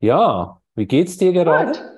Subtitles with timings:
[0.00, 1.72] Ja, wie geht's dir gerade?
[1.72, 1.96] Gut.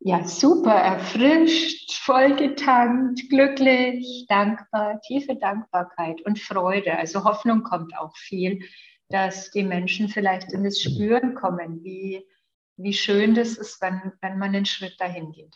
[0.00, 6.98] Ja, super, erfrischt, vollgetankt, glücklich, dankbar, tiefe Dankbarkeit und Freude.
[6.98, 8.60] Also Hoffnung kommt auch viel,
[9.08, 12.26] dass die Menschen vielleicht in das Spüren kommen, wie,
[12.76, 15.54] wie schön das ist, wenn, wenn man einen Schritt dahin geht.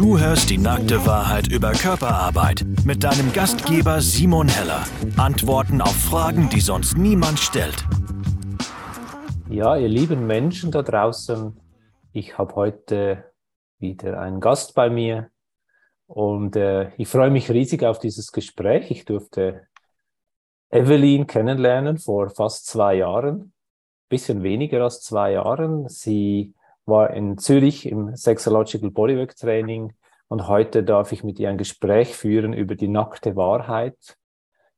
[0.00, 4.82] Du hörst die nackte Wahrheit über Körperarbeit mit deinem Gastgeber Simon Heller.
[5.18, 7.84] Antworten auf Fragen, die sonst niemand stellt.
[9.50, 11.54] Ja, ihr lieben Menschen da draußen,
[12.14, 13.30] ich habe heute
[13.78, 15.28] wieder einen Gast bei mir
[16.06, 18.90] und äh, ich freue mich riesig auf dieses Gespräch.
[18.90, 19.66] Ich durfte
[20.70, 23.52] Evelyn kennenlernen vor fast zwei Jahren,
[24.08, 25.90] bisschen weniger als zwei Jahren.
[25.90, 26.54] Sie
[26.90, 29.94] war in Zürich im Sexological Bodywork Training
[30.28, 33.96] und heute darf ich mit ihr ein Gespräch führen über die nackte Wahrheit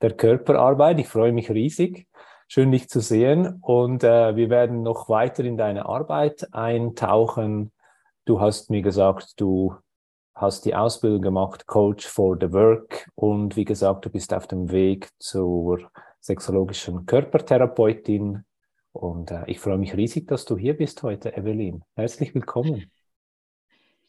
[0.01, 0.99] der Körperarbeit.
[0.99, 2.07] Ich freue mich riesig.
[2.49, 3.59] Schön, dich zu sehen.
[3.63, 7.73] Und äh, wir werden noch weiter in deine Arbeit eintauchen.
[8.25, 9.75] Du hast mir gesagt, du
[10.35, 13.11] hast die Ausbildung gemacht, Coach for the Work.
[13.15, 15.81] Und wie gesagt, du bist auf dem Weg zur
[16.21, 18.45] sexologischen Körpertherapeutin.
[18.93, 21.83] Und äh, ich freue mich riesig, dass du hier bist heute, Evelyn.
[21.97, 22.91] Herzlich willkommen.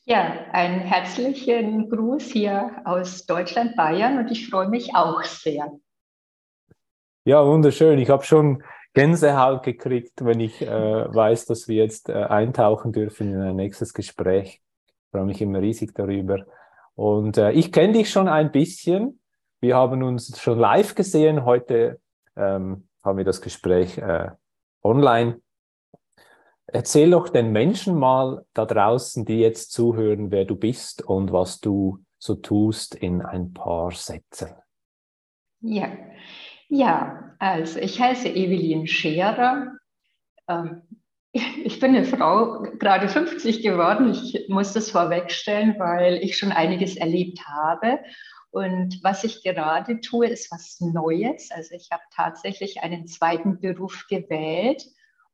[0.06, 5.72] Ja, einen herzlichen Gruß hier aus Deutschland, Bayern und ich freue mich auch sehr.
[7.24, 7.98] Ja, wunderschön.
[8.00, 8.62] Ich habe schon
[8.94, 13.94] Gänsehaut gekriegt, wenn ich äh, weiß, dass wir jetzt äh, eintauchen dürfen in ein nächstes
[13.94, 14.62] Gespräch.
[14.86, 16.46] Ich freue mich immer riesig darüber.
[16.96, 19.22] Und äh, ich kenne dich schon ein bisschen.
[19.62, 21.46] Wir haben uns schon live gesehen.
[21.46, 22.02] Heute
[22.36, 24.32] ähm, haben wir das Gespräch äh,
[24.84, 25.42] online.
[26.68, 31.60] Erzähl doch den Menschen mal da draußen, die jetzt zuhören, wer du bist und was
[31.60, 34.52] du so tust in ein paar Sätzen.
[35.60, 35.92] Ja,
[36.70, 39.78] ja also ich heiße Evelyn Scherer.
[40.48, 40.82] Ähm,
[41.32, 44.12] ich bin eine Frau, gerade 50 geworden.
[44.12, 48.00] Ich muss das vorwegstellen, weil ich schon einiges erlebt habe.
[48.54, 51.50] Und was ich gerade tue, ist was Neues.
[51.50, 54.86] Also ich habe tatsächlich einen zweiten Beruf gewählt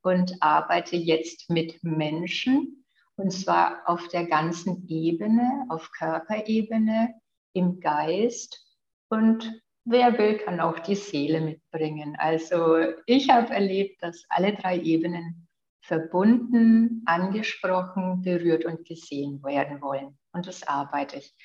[0.01, 2.85] und arbeite jetzt mit Menschen.
[3.17, 7.13] Und zwar auf der ganzen Ebene, auf Körperebene,
[7.51, 8.65] im Geist.
[9.09, 9.51] Und
[9.83, 12.15] wer will, kann auch die Seele mitbringen.
[12.17, 15.49] Also ich habe erlebt, dass alle drei Ebenen
[15.81, 20.17] verbunden, angesprochen, berührt und gesehen werden wollen.
[20.31, 21.35] Und das arbeite ich.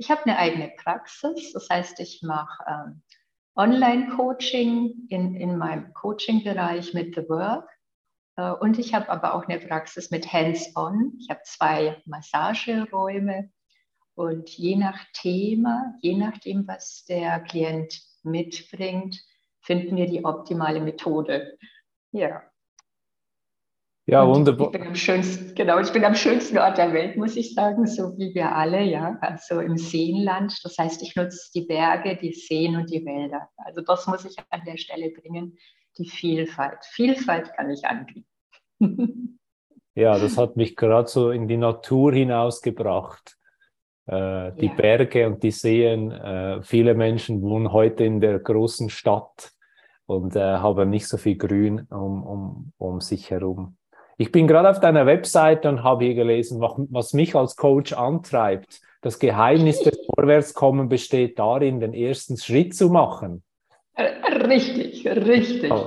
[0.00, 3.02] Ich habe eine eigene Praxis, das heißt, ich mache ähm,
[3.54, 7.68] Online-Coaching in, in meinem Coaching-Bereich mit The Work.
[8.36, 11.18] Äh, und ich habe aber auch eine Praxis mit Hands-on.
[11.20, 13.50] Ich habe zwei Massageräume.
[14.14, 19.22] Und je nach Thema, je nachdem, was der Klient mitbringt,
[19.60, 21.58] finden wir die optimale Methode.
[22.10, 22.49] Ja.
[24.10, 24.66] Ja, und wunderbar.
[24.66, 27.86] Ich bin am schönsten, genau, ich bin am schönsten Ort der Welt, muss ich sagen,
[27.86, 30.52] so wie wir alle, ja, also im Seenland.
[30.64, 33.48] Das heißt, ich nutze die Berge, die Seen und die Wälder.
[33.56, 35.56] Also das muss ich an der Stelle bringen,
[35.96, 36.84] die Vielfalt.
[36.86, 39.38] Vielfalt kann ich anbieten.
[39.94, 43.36] ja, das hat mich gerade so in die Natur hinausgebracht.
[44.06, 44.74] Äh, die ja.
[44.74, 46.10] Berge und die Seen.
[46.10, 49.52] Äh, viele Menschen wohnen heute in der großen Stadt
[50.06, 53.76] und äh, haben nicht so viel Grün um, um, um sich herum.
[54.20, 58.82] Ich bin gerade auf deiner Webseite und habe hier gelesen, was mich als Coach antreibt.
[59.00, 63.42] Das Geheimnis des Vorwärtskommen besteht darin, den ersten Schritt zu machen.
[63.96, 65.72] Richtig, richtig.
[65.72, 65.86] Oh.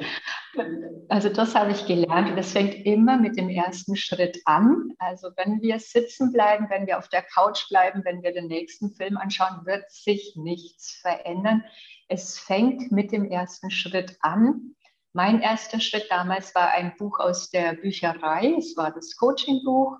[1.09, 4.93] Also das habe ich gelernt und das fängt immer mit dem ersten Schritt an.
[4.97, 8.95] Also wenn wir sitzen bleiben, wenn wir auf der Couch bleiben, wenn wir den nächsten
[8.95, 11.63] Film anschauen, wird sich nichts verändern.
[12.07, 14.73] Es fängt mit dem ersten Schritt an.
[15.13, 18.55] Mein erster Schritt damals war ein Buch aus der Bücherei.
[18.57, 19.97] Es war das Coaching-Buch.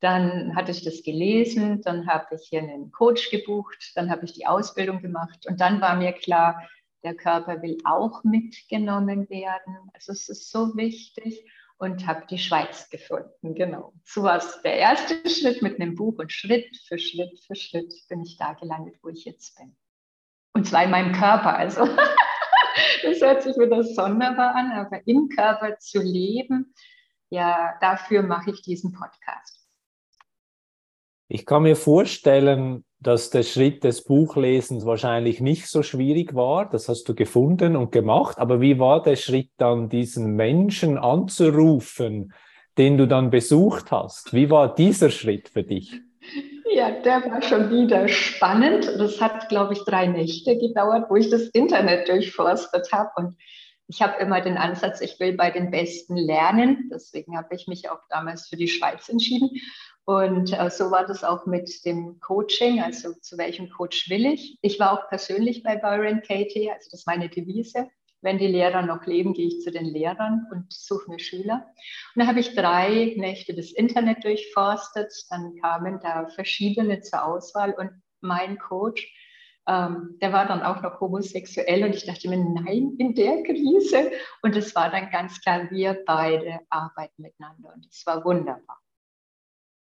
[0.00, 4.32] Dann hatte ich das gelesen, dann habe ich hier einen Coach gebucht, dann habe ich
[4.32, 6.68] die Ausbildung gemacht und dann war mir klar,
[7.02, 9.90] der Körper will auch mitgenommen werden.
[9.94, 11.46] Also es ist so wichtig
[11.78, 13.54] und habe die Schweiz gefunden.
[13.54, 13.92] Genau.
[14.04, 17.94] So war es der erste Schritt mit einem Buch und Schritt für Schritt für Schritt
[18.08, 19.76] bin ich da gelandet, wo ich jetzt bin.
[20.54, 21.56] Und zwar in meinem Körper.
[21.56, 21.86] Also
[23.02, 26.74] das hört sich wieder sonderbar an, aber im Körper zu leben,
[27.30, 29.64] ja, dafür mache ich diesen Podcast.
[31.28, 36.68] Ich kann mir vorstellen, dass der Schritt des Buchlesens wahrscheinlich nicht so schwierig war.
[36.68, 38.38] Das hast du gefunden und gemacht.
[38.38, 42.32] Aber wie war der Schritt dann, diesen Menschen anzurufen,
[42.78, 44.32] den du dann besucht hast?
[44.32, 46.00] Wie war dieser Schritt für dich?
[46.74, 48.86] Ja, der war schon wieder spannend.
[48.98, 53.10] Das hat, glaube ich, drei Nächte gedauert, wo ich das Internet durchforstet habe.
[53.14, 53.36] Und
[53.86, 56.90] ich habe immer den Ansatz, ich will bei den Besten lernen.
[56.92, 59.50] Deswegen habe ich mich auch damals für die Schweiz entschieden.
[60.04, 64.58] Und äh, so war das auch mit dem Coaching, also zu welchem Coach will ich.
[64.60, 67.88] Ich war auch persönlich bei Byron Katie, also das ist meine Devise.
[68.24, 71.66] Wenn die Lehrer noch leben, gehe ich zu den Lehrern und suche mir Schüler.
[72.14, 75.12] Und da habe ich drei Nächte das Internet durchforstet.
[75.30, 77.90] Dann kamen da verschiedene zur Auswahl und
[78.20, 79.12] mein Coach
[79.66, 84.10] ähm, der war dann auch noch homosexuell und ich dachte mir, nein, in der Krise.
[84.42, 88.78] Und es war dann ganz klar, wir beide arbeiten miteinander und es war wunderbar.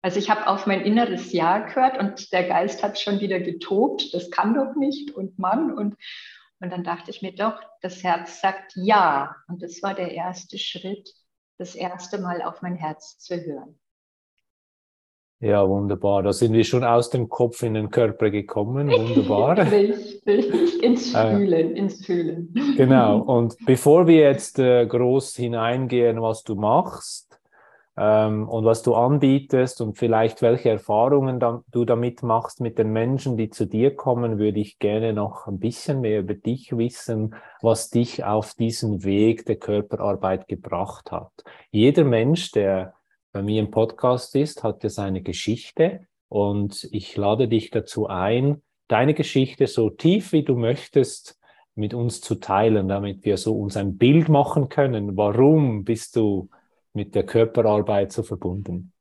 [0.03, 4.13] Also ich habe auf mein inneres Ja gehört und der Geist hat schon wieder getobt,
[4.13, 5.95] das kann doch nicht und Mann und
[6.61, 10.57] und dann dachte ich mir doch, das Herz sagt Ja und das war der erste
[10.57, 11.09] Schritt,
[11.57, 13.79] das erste Mal auf mein Herz zu hören.
[15.39, 16.21] Ja, wunderbar.
[16.21, 18.91] Da sind wir schon aus dem Kopf in den Körper gekommen.
[18.91, 19.57] Wunderbar.
[19.71, 22.53] Richtig, ins äh, Fühlen, äh, ins Fühlen.
[22.77, 23.19] Genau.
[23.37, 27.30] Und bevor wir jetzt äh, groß hineingehen, was du machst
[28.03, 32.91] ähm, und was du anbietest und vielleicht welche Erfahrungen da, du damit machst mit den
[32.91, 37.35] Menschen, die zu dir kommen, würde ich gerne noch ein bisschen mehr über dich wissen,
[37.61, 41.31] was dich auf diesen Weg der Körperarbeit gebracht hat.
[41.69, 42.95] Jeder Mensch, der
[43.33, 48.63] bei mir im Podcast ist, hat ja seine Geschichte und ich lade dich dazu ein,
[48.87, 51.39] deine Geschichte so tief wie du möchtest
[51.75, 55.15] mit uns zu teilen, damit wir so uns ein Bild machen können.
[55.17, 56.49] Warum bist du
[56.93, 58.93] mit der Körperarbeit so verbunden?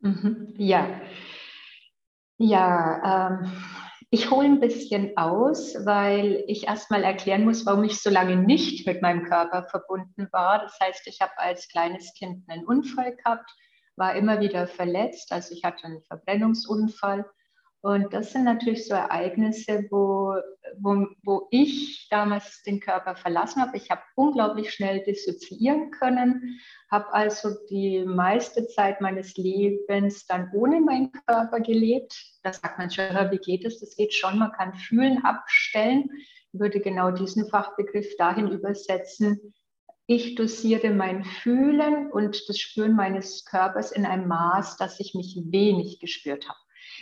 [0.00, 0.54] Mhm.
[0.58, 1.00] Ja,
[2.36, 3.52] ja, ähm,
[4.10, 8.86] ich hole ein bisschen aus, weil ich erstmal erklären muss, warum ich so lange nicht
[8.86, 10.60] mit meinem Körper verbunden war.
[10.60, 13.50] Das heißt, ich habe als kleines Kind einen Unfall gehabt,
[13.96, 15.32] war immer wieder verletzt.
[15.32, 17.24] Also ich hatte einen Verbrennungsunfall.
[17.84, 20.34] Und das sind natürlich so Ereignisse, wo,
[20.78, 23.76] wo, wo ich damals den Körper verlassen habe.
[23.76, 26.58] Ich habe unglaublich schnell dissoziieren können,
[26.90, 32.14] habe also die meiste Zeit meines Lebens dann ohne meinen Körper gelebt.
[32.42, 33.80] Da sagt man schon, wie geht es?
[33.80, 36.08] Das geht schon, man kann fühlen, abstellen.
[36.54, 39.52] Ich würde genau diesen Fachbegriff dahin übersetzen.
[40.06, 45.38] Ich dosiere mein Fühlen und das Spüren meines Körpers in einem Maß, dass ich mich
[45.50, 46.58] wenig gespürt habe.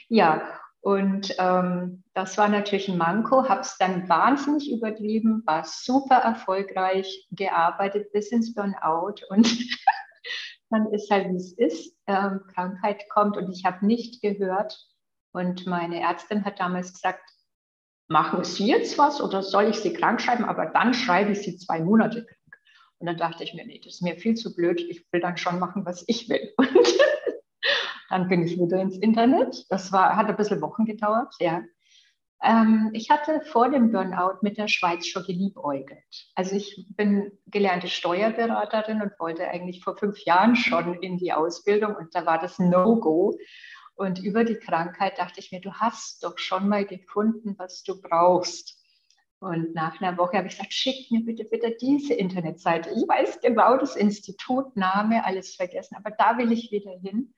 [0.08, 6.16] Ja, und ähm, das war natürlich ein Manko, habe es dann wahnsinnig übertrieben, war super
[6.16, 9.48] erfolgreich, gearbeitet bis ins Burnout und
[10.70, 11.96] dann ist halt, wie es ist.
[12.08, 14.76] Ähm, Krankheit kommt und ich habe nicht gehört.
[15.32, 17.30] Und meine Ärztin hat damals gesagt,
[18.08, 20.44] machen Sie jetzt was oder soll ich Sie krank schreiben?
[20.44, 22.58] Aber dann schreibe ich Sie zwei Monate krank.
[22.98, 24.80] Und dann dachte ich mir, nee, das ist mir viel zu blöd.
[24.80, 26.52] Ich will dann schon machen, was ich will.
[26.56, 27.01] Und
[28.12, 29.64] dann bin ich wieder ins Internet.
[29.70, 31.62] Das war, hat ein bisschen Wochen gedauert, ja.
[32.42, 36.28] Ähm, ich hatte vor dem Burnout mit der Schweiz schon geliebäugelt.
[36.34, 41.96] Also ich bin gelernte Steuerberaterin und wollte eigentlich vor fünf Jahren schon in die Ausbildung
[41.96, 43.38] und da war das No-Go.
[43.94, 47.98] Und über die Krankheit dachte ich mir, du hast doch schon mal gefunden, was du
[47.98, 48.78] brauchst.
[49.38, 52.90] Und nach einer Woche habe ich gesagt, schick mir bitte bitte diese Internetseite.
[52.90, 57.32] Ich weiß genau das Institut, Name, alles vergessen, aber da will ich wieder hin.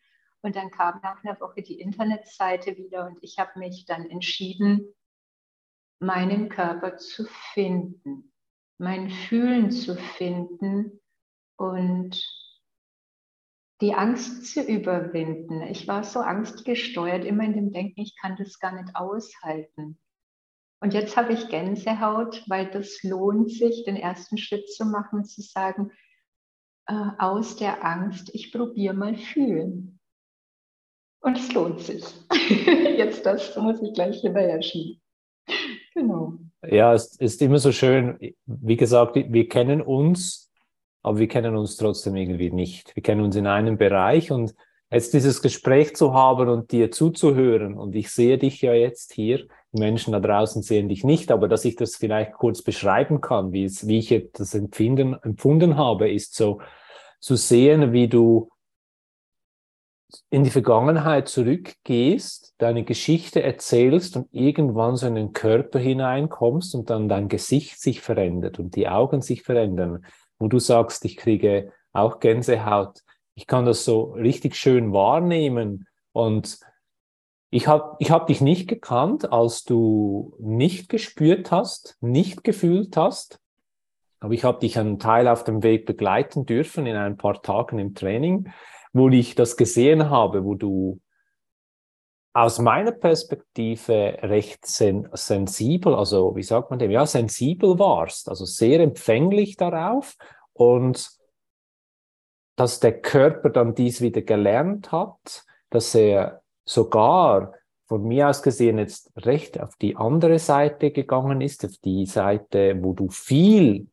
[0.44, 4.94] Und dann kam nach einer Woche die Internetseite wieder und ich habe mich dann entschieden,
[6.00, 7.24] meinen Körper zu
[7.54, 8.30] finden,
[8.76, 11.00] mein Fühlen zu finden
[11.56, 12.22] und
[13.80, 15.62] die Angst zu überwinden.
[15.62, 19.98] Ich war so angstgesteuert, immer in dem Denken, ich kann das gar nicht aushalten.
[20.82, 25.40] Und jetzt habe ich Gänsehaut, weil das lohnt sich, den ersten Schritt zu machen, zu
[25.40, 25.90] sagen,
[26.86, 29.93] äh, aus der Angst, ich probiere mal fühlen.
[31.24, 32.04] Und es lohnt sich.
[32.98, 35.00] Jetzt das muss ich gleich hinterher schieben.
[35.94, 36.34] Genau.
[36.68, 38.18] Ja, es ist immer so schön.
[38.44, 40.52] Wie gesagt, wir kennen uns,
[41.02, 42.94] aber wir kennen uns trotzdem irgendwie nicht.
[42.94, 44.54] Wir kennen uns in einem Bereich und
[44.90, 47.78] jetzt dieses Gespräch zu haben und dir zuzuhören.
[47.78, 49.46] Und ich sehe dich ja jetzt hier.
[49.72, 53.50] Die Menschen da draußen sehen dich nicht, aber dass ich das vielleicht kurz beschreiben kann,
[53.52, 56.60] wie, es, wie ich das empfinden, empfunden habe, ist so
[57.18, 58.50] zu sehen, wie du
[60.30, 66.90] in die Vergangenheit zurückgehst, deine Geschichte erzählst und irgendwann so in den Körper hineinkommst und
[66.90, 70.04] dann dein Gesicht sich verändert und die Augen sich verändern,
[70.38, 73.00] wo du sagst, ich kriege auch Gänsehaut.
[73.34, 76.58] Ich kann das so richtig schön wahrnehmen und
[77.50, 83.38] ich habe ich hab dich nicht gekannt, als du nicht gespürt hast, nicht gefühlt hast,
[84.24, 87.78] aber ich habe dich einen Teil auf dem Weg begleiten dürfen in ein paar Tagen
[87.78, 88.50] im Training
[88.94, 91.00] wo ich das gesehen habe, wo du
[92.32, 98.44] aus meiner Perspektive recht sen sensibel, also wie sagt man dem, ja, sensibel warst, also
[98.44, 100.16] sehr empfänglich darauf
[100.52, 101.10] und
[102.56, 107.52] dass der Körper dann dies wieder gelernt hat, dass er sogar
[107.86, 112.78] von mir aus gesehen jetzt recht auf die andere Seite gegangen ist, auf die Seite,
[112.82, 113.88] wo du viel,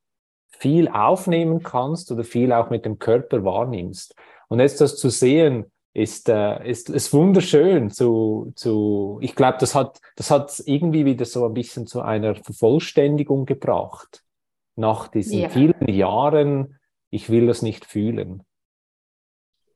[0.48, 4.16] viel aufnehmen kannst oder viel auch mit dem Körper wahrnimmst.
[4.52, 9.76] Und jetzt das zu sehen, ist, äh, ist, ist wunderschön zu, zu ich glaube, das
[9.76, 14.26] hat, das hat irgendwie wieder so ein bisschen zu einer Vervollständigung gebracht.
[14.76, 15.48] Nach diesen ja.
[15.48, 16.78] vielen Jahren,
[17.12, 18.44] ich will das nicht fühlen.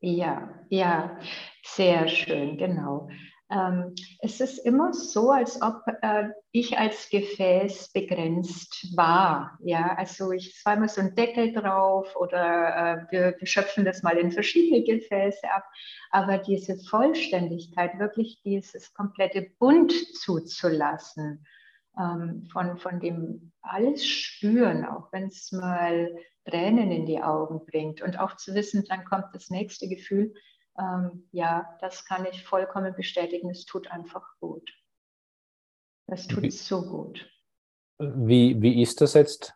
[0.02, 1.20] Ja, ja,
[1.64, 3.08] sehr schön, genau.
[3.52, 9.60] Ähm, es ist immer so, als ob äh, ich als Gefäß begrenzt war.
[9.64, 12.40] Ja, also ich zwar immer so ein Deckel drauf oder
[12.76, 15.64] äh, wir, wir schöpfen das mal in verschiedene Gefäße ab.
[16.10, 21.46] Aber diese Vollständigkeit, wirklich dieses komplette Bund zuzulassen,
[22.00, 28.02] ähm, von, von dem alles spüren, auch wenn es mal Tränen in die Augen bringt
[28.02, 30.34] und auch zu wissen, dann kommt das nächste Gefühl,
[30.78, 33.50] ähm, ja, das kann ich vollkommen bestätigen.
[33.50, 34.72] Es tut einfach gut.
[36.08, 37.30] Es tut wie, so gut.
[38.00, 39.56] Wie, wie ist das jetzt,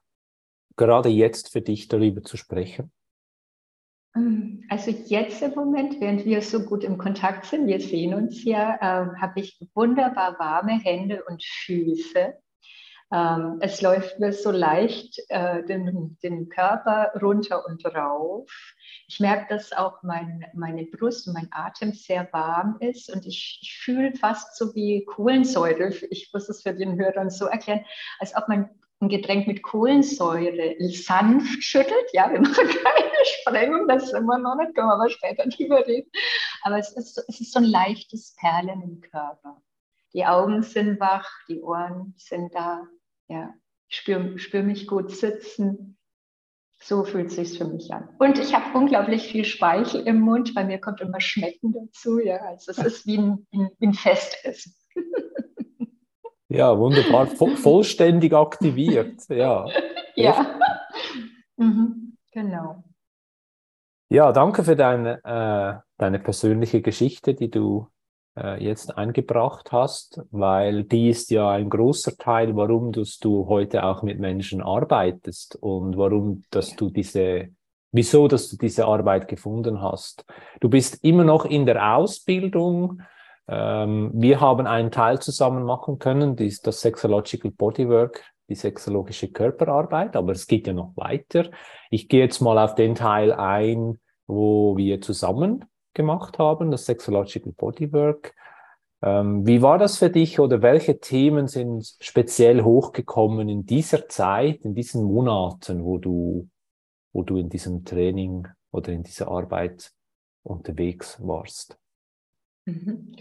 [0.75, 2.91] gerade jetzt für dich darüber zu sprechen?
[4.15, 8.43] Ähm, also jetzt im Moment, während wir so gut im Kontakt sind, wir sehen uns
[8.43, 12.35] ja, äh, habe ich wunderbar warme Hände und Füße.
[13.12, 18.51] Ähm, es läuft mir so leicht äh, den, den Körper runter und rauf.
[19.08, 23.60] Ich merke, dass auch mein, meine Brust und mein Atem sehr warm ist und ich,
[23.62, 25.89] ich fühle fast so wie Kohlensäure.
[26.12, 27.84] Ich muss es für den Hörern so erklären,
[28.20, 28.70] als ob man
[29.01, 32.13] ein Getränk mit Kohlensäure sanft schüttelt.
[32.13, 35.86] Ja, wir machen keine Sprengung, das ist immer noch nicht, können wir aber später drüber
[35.88, 36.12] reden.
[36.63, 39.62] Aber es ist, es ist so ein leichtes Perlen im Körper.
[40.13, 42.88] Die Augen sind wach, die Ohren sind da.
[43.29, 43.53] Ja,
[43.88, 45.98] ich spüre spür mich gut sitzen.
[46.81, 48.09] So fühlt es sich für mich an.
[48.19, 50.55] Und ich habe unglaublich viel Speichel im Mund.
[50.55, 52.19] Bei mir kommt immer Schmecken dazu.
[52.19, 54.74] Ja, also es ist wie ein, ein, ein Festessen.
[56.51, 57.27] Ja, wunderbar.
[57.27, 59.21] Vollständig aktiviert.
[59.29, 59.67] Ja.
[60.15, 60.59] Ja.
[61.55, 62.83] Mhm, genau.
[64.09, 67.88] Ja, danke für deine, äh, deine persönliche Geschichte, die du
[68.39, 74.01] äh, jetzt eingebracht hast, weil die ist ja ein großer Teil, warum du heute auch
[74.03, 77.50] mit Menschen arbeitest und warum, dass du diese,
[77.91, 80.25] wieso, dass du diese Arbeit gefunden hast.
[80.60, 83.01] Du bist immer noch in der Ausbildung.
[83.48, 89.31] Ähm, wir haben einen Teil zusammen machen können, das, ist das Sexological Bodywork, die sexologische
[89.31, 91.50] Körperarbeit, aber es geht ja noch weiter.
[91.89, 97.53] Ich gehe jetzt mal auf den Teil ein, wo wir zusammen gemacht haben, das Sexological
[97.53, 98.36] Bodywork.
[99.01, 104.65] Ähm, wie war das für dich oder welche Themen sind speziell hochgekommen in dieser Zeit,
[104.65, 106.50] in diesen Monaten, wo du,
[107.13, 109.91] wo du in diesem Training oder in dieser Arbeit
[110.43, 111.77] unterwegs warst?
[112.65, 113.15] Mhm.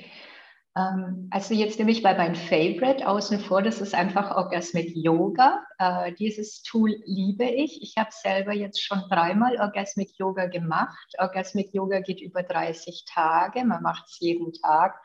[0.79, 5.65] Ähm, also jetzt nehme ich bei meinem Favorite außen vor, das ist einfach Orgasmic Yoga.
[5.79, 7.83] Äh, dieses Tool liebe ich.
[7.83, 11.15] Ich habe selber jetzt schon dreimal Orgasmic Yoga gemacht.
[11.19, 15.01] Orgasmic Yoga geht über 30 Tage, man macht es jeden Tag.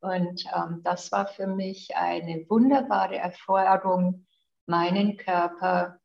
[0.00, 4.26] Und ähm, das war für mich eine wunderbare Erfahrung,
[4.66, 5.98] meinen Körper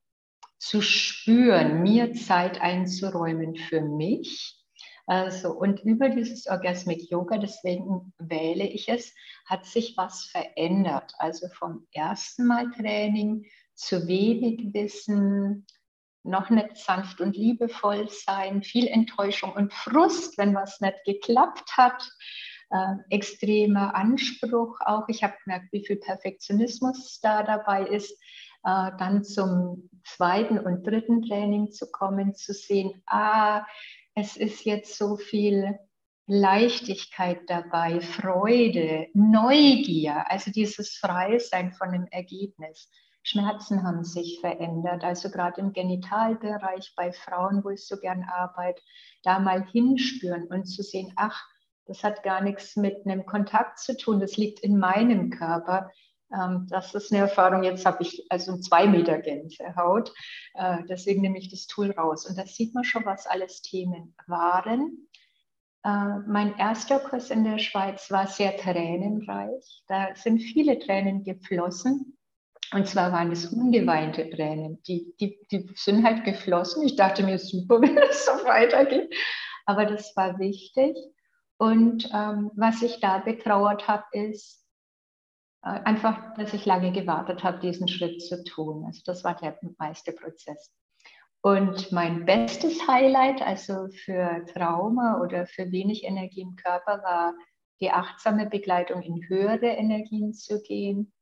[0.59, 4.56] zu spüren, mir Zeit einzuräumen für mich
[5.07, 11.13] also, und über dieses Orgasmic Yoga, deswegen wähle ich es, hat sich was verändert.
[11.17, 15.65] Also vom ersten Mal Training zu wenig Wissen,
[16.23, 22.11] noch nicht sanft und liebevoll sein, viel Enttäuschung und Frust, wenn was nicht geklappt hat,
[22.69, 25.07] äh, extremer Anspruch auch.
[25.07, 28.11] Ich habe gemerkt, wie viel Perfektionismus da dabei ist.
[28.65, 33.65] Äh, dann zum zweiten und dritten Training zu kommen, zu sehen, ah,
[34.17, 35.77] es ist jetzt so viel
[36.25, 42.89] Leichtigkeit dabei, Freude, Neugier, also dieses Freisein von dem Ergebnis.
[43.21, 48.81] Schmerzen haben sich verändert, also gerade im Genitalbereich bei Frauen, wo ich so gern arbeite,
[49.21, 51.39] da mal hinspüren und zu sehen, ach,
[51.85, 55.91] das hat gar nichts mit einem Kontakt zu tun, das liegt in meinem Körper.
[56.33, 60.13] Ähm, das ist eine Erfahrung, jetzt habe ich also zwei Meter Gänsehaut.
[60.53, 62.25] Äh, deswegen nehme ich das Tool raus.
[62.27, 65.07] Und da sieht man schon, was alles Themen waren.
[65.83, 69.83] Äh, mein erster Kurs in der Schweiz war sehr tränenreich.
[69.87, 72.17] Da sind viele Tränen geflossen.
[72.73, 74.81] Und zwar waren es ungeweinte Tränen.
[74.83, 76.85] Die, die, die sind halt geflossen.
[76.85, 79.13] Ich dachte mir, super, wenn es so weitergeht.
[79.65, 80.97] Aber das war wichtig.
[81.57, 84.66] Und ähm, was ich da betrauert habe, ist
[85.61, 88.85] einfach, dass ich lange gewartet habe, diesen Schritt zu tun.
[88.85, 90.71] Also das war der meiste Prozess.
[91.41, 97.33] Und mein bestes Highlight, also für Trauma oder für wenig Energie im Körper, war
[97.79, 101.13] die achtsame Begleitung in höhere Energien zu gehen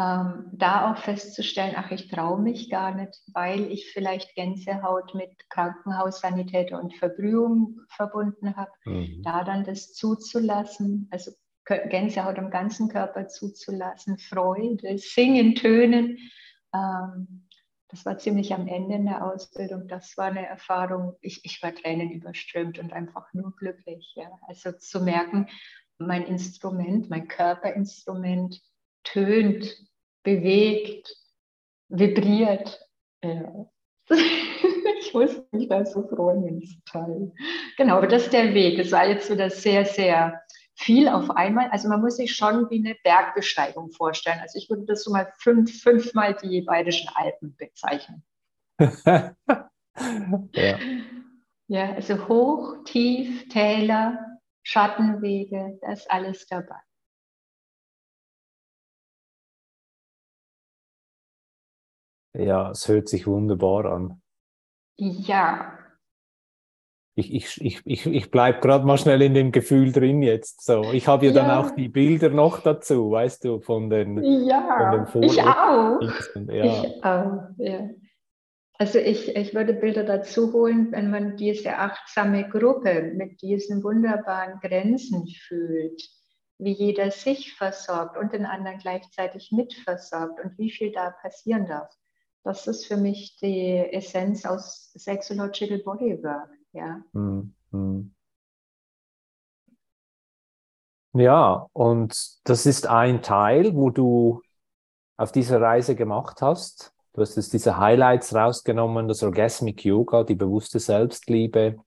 [0.00, 5.30] ähm, da auch festzustellen, ach, ich traue mich gar nicht, weil ich vielleicht Gänsehaut mit
[5.50, 9.22] Krankenhaussanität und Verbrühung verbunden habe, mhm.
[9.22, 11.32] da dann das zuzulassen, also
[11.64, 16.18] Gänsehaut am ganzen Körper zuzulassen, Freude, Singen, Tönen.
[16.74, 17.46] Ähm,
[17.88, 19.88] das war ziemlich am Ende in der Ausbildung.
[19.88, 21.16] Das war eine Erfahrung.
[21.20, 24.12] Ich, ich war Tränen überströmt und einfach nur glücklich.
[24.14, 24.30] Ja.
[24.46, 25.48] Also zu merken,
[25.98, 28.60] mein Instrument, mein Körperinstrument
[29.02, 29.76] tönt
[30.22, 31.14] bewegt,
[31.88, 32.80] vibriert.
[33.24, 33.66] Ja.
[35.00, 36.76] ich muss mich da so freuen, wenn es.
[37.76, 38.78] Genau, aber das ist der Weg.
[38.78, 40.40] Es war jetzt wieder sehr, sehr
[40.80, 41.68] viel auf einmal.
[41.70, 44.40] Also man muss sich schon wie eine Bergbesteigung vorstellen.
[44.40, 48.24] Also ich würde das so mal fünf, fünfmal die Bayerischen Alpen bezeichnen.
[50.54, 50.78] ja.
[51.66, 56.80] ja, also hoch, tief, Täler, Schattenwege, da ist alles dabei.
[62.32, 64.22] Ja, es hört sich wunderbar an.
[64.96, 65.79] Ja.
[67.20, 70.64] Ich, ich, ich, ich, ich bleibe gerade mal schnell in dem Gefühl drin jetzt.
[70.64, 74.22] So, ich habe ja, ja, dann auch die Bilder noch dazu, weißt du, von den,
[74.46, 76.00] ja, von den Ich auch.
[76.48, 76.64] Ja.
[76.64, 77.90] Ich auch, ja.
[78.78, 84.58] Also ich, ich würde Bilder dazu holen, wenn man diese achtsame Gruppe mit diesen wunderbaren
[84.60, 86.02] Grenzen fühlt,
[86.56, 91.94] wie jeder sich versorgt und den anderen gleichzeitig mitversorgt und wie viel da passieren darf.
[92.42, 96.50] Das ist für mich die Essenz aus Sexological Bodywork.
[96.72, 97.02] Ja.
[97.12, 98.14] Mhm.
[101.12, 104.42] Ja, und das ist ein Teil, wo du
[105.16, 106.94] auf dieser Reise gemacht hast.
[107.12, 111.78] Du hast jetzt diese Highlights rausgenommen, das Orgasmic Yoga, die bewusste Selbstliebe.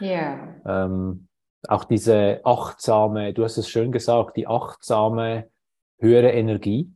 [0.00, 0.56] Ja.
[0.66, 1.28] Ähm,
[1.68, 5.48] auch diese achtsame, du hast es schön gesagt, die achtsame
[5.98, 6.92] höhere Energie.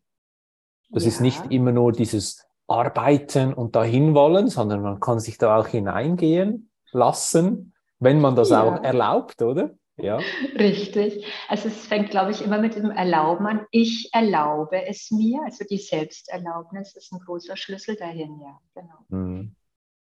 [0.91, 1.11] Das ja.
[1.11, 5.69] ist nicht immer nur dieses arbeiten und dahin wollen, sondern man kann sich da auch
[5.69, 8.63] hineingehen lassen, wenn man das ja.
[8.63, 9.71] auch erlaubt, oder?
[9.97, 10.21] Ja.
[10.57, 11.25] Richtig.
[11.49, 13.67] Also es fängt, glaube ich, immer mit dem Erlauben an.
[13.73, 15.41] Ich erlaube es mir.
[15.45, 18.59] Also die Selbsterlaubnis ist ein großer Schlüssel dahin, ja.
[18.75, 18.95] Genau.
[19.09, 19.57] Mhm.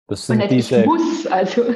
[0.07, 1.63] Das sind und diese, ich muss, also.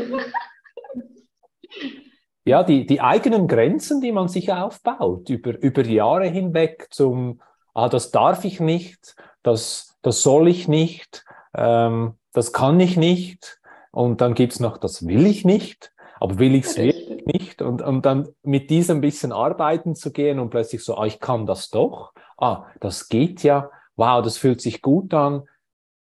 [2.46, 7.40] ja, die, die eigenen Grenzen, die man sich aufbaut, über, über Jahre hinweg zum,
[7.76, 13.60] ah, das darf ich nicht, das das soll ich nicht, ähm, das kann ich nicht.
[13.92, 17.62] Und dann gibt es noch, das will ich nicht, aber will ich es wirklich nicht?
[17.62, 21.46] Und, und dann mit diesem bisschen arbeiten zu gehen und plötzlich so, ah, ich kann
[21.46, 22.14] das doch.
[22.38, 23.70] Ah, das geht ja.
[23.96, 25.44] Wow, das fühlt sich gut an.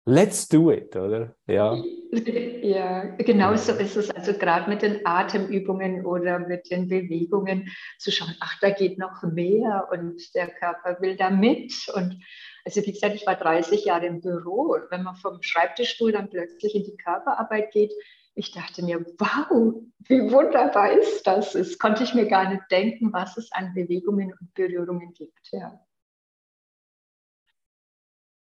[0.06, 1.36] Let's do it, oder?
[1.46, 1.76] Ja,
[2.64, 4.10] ja genau so ist es.
[4.10, 9.22] Also gerade mit den Atemübungen oder mit den Bewegungen zu schauen, ach, da geht noch
[9.22, 11.74] mehr und der Körper will da mit.
[11.96, 12.18] Und
[12.66, 16.30] also wie gesagt, ich war 30 Jahre im Büro und wenn man vom Schreibtischstuhl dann
[16.30, 17.94] plötzlich in die Körperarbeit geht,
[18.34, 19.76] ich dachte mir, wow,
[20.08, 21.54] wie wunderbar ist das?
[21.54, 25.50] Das konnte ich mir gar nicht denken, was es an Bewegungen und Berührungen gibt.
[25.52, 25.80] Ja.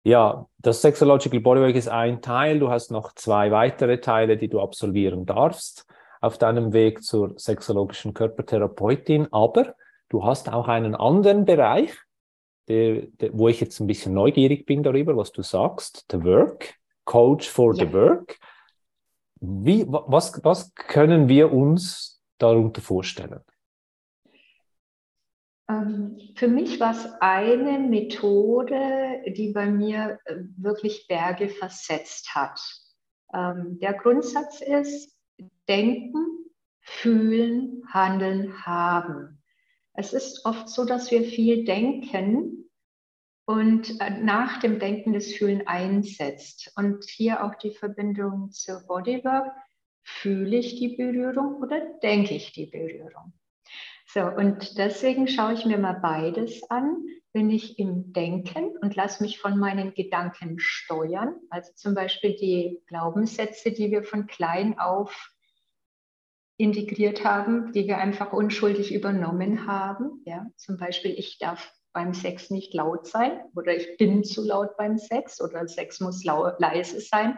[0.05, 2.61] Ja, das Sexological Bodywork ist ein Teil.
[2.61, 5.87] Du hast noch zwei weitere Teile, die du absolvieren darfst
[6.21, 9.29] auf deinem Weg zur sexologischen Körpertherapeutin.
[9.33, 9.75] Aber
[10.09, 11.95] du hast auch einen anderen Bereich,
[12.69, 16.75] der, der, wo ich jetzt ein bisschen neugierig bin darüber, was du sagst, The Work,
[17.05, 17.87] Coach for ja.
[17.87, 18.39] the Work.
[19.41, 23.41] Wie, was, was können wir uns darunter vorstellen?
[25.71, 32.61] Ähm, für mich war es eine Methode, die bei mir äh, wirklich Berge versetzt hat.
[33.35, 35.15] Ähm, der Grundsatz ist,
[35.69, 36.51] denken,
[36.81, 39.43] fühlen, handeln, haben.
[39.93, 42.58] Es ist oft so, dass wir viel denken
[43.49, 46.71] und äh, nach dem Denken das Fühlen einsetzt.
[46.77, 49.51] Und hier auch die Verbindung zur Bodywork.
[50.03, 53.33] Fühle ich die Berührung oder denke ich die Berührung?
[54.07, 57.07] So, und deswegen schaue ich mir mal beides an.
[57.33, 62.83] Bin ich im Denken und lasse mich von meinen Gedanken steuern, also zum Beispiel die
[62.87, 65.33] Glaubenssätze, die wir von klein auf
[66.59, 70.23] integriert haben, die wir einfach unschuldig übernommen haben.
[70.27, 74.77] Ja, zum Beispiel, ich darf beim Sex nicht laut sein oder ich bin zu laut
[74.77, 77.37] beim Sex oder Sex muss leise sein.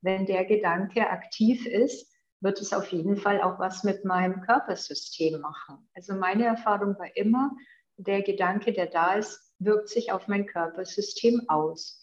[0.00, 2.10] Wenn der Gedanke aktiv ist,
[2.40, 5.86] wird es auf jeden Fall auch was mit meinem Körpersystem machen.
[5.94, 7.50] Also meine Erfahrung war immer,
[7.98, 12.02] der Gedanke, der da ist, wirkt sich auf mein Körpersystem aus.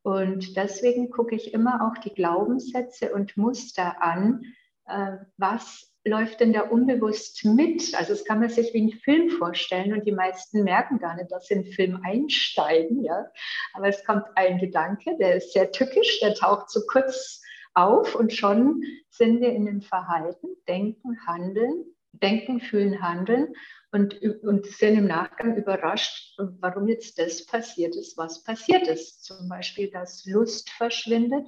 [0.00, 4.44] Und deswegen gucke ich immer auch die Glaubenssätze und Muster an,
[4.86, 7.94] äh, was läuft denn da unbewusst mit?
[7.94, 11.30] Also das kann man sich wie einen Film vorstellen und die meisten merken gar nicht,
[11.30, 13.02] dass sie in Film einsteigen.
[13.02, 13.26] Ja?
[13.72, 17.42] Aber es kommt ein Gedanke, der ist sehr tückisch, der taucht so kurz
[17.74, 23.54] auf und schon sind wir in dem Verhalten, Denken, Handeln, Denken, Fühlen, Handeln
[23.90, 29.24] und, und sind im Nachgang überrascht, warum jetzt das passiert ist, was passiert ist.
[29.24, 31.46] Zum Beispiel, dass Lust verschwindet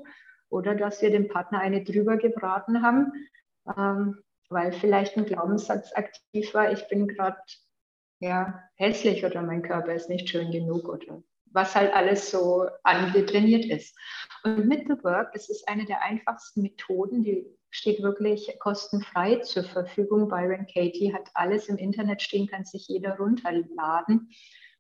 [0.49, 3.13] oder dass wir dem Partner eine drüber gebraten haben.
[3.77, 7.39] Ähm, weil vielleicht ein Glaubenssatz aktiv war, ich bin gerade
[8.21, 13.65] ja, hässlich oder mein Körper ist nicht schön genug oder was halt alles so angetrainiert
[13.65, 13.97] ist.
[14.45, 19.65] Und mit The Work, das ist eine der einfachsten Methoden, die steht wirklich kostenfrei zur
[19.65, 20.29] Verfügung.
[20.29, 24.31] Byron Katie hat alles im Internet stehen, kann sich jeder runterladen.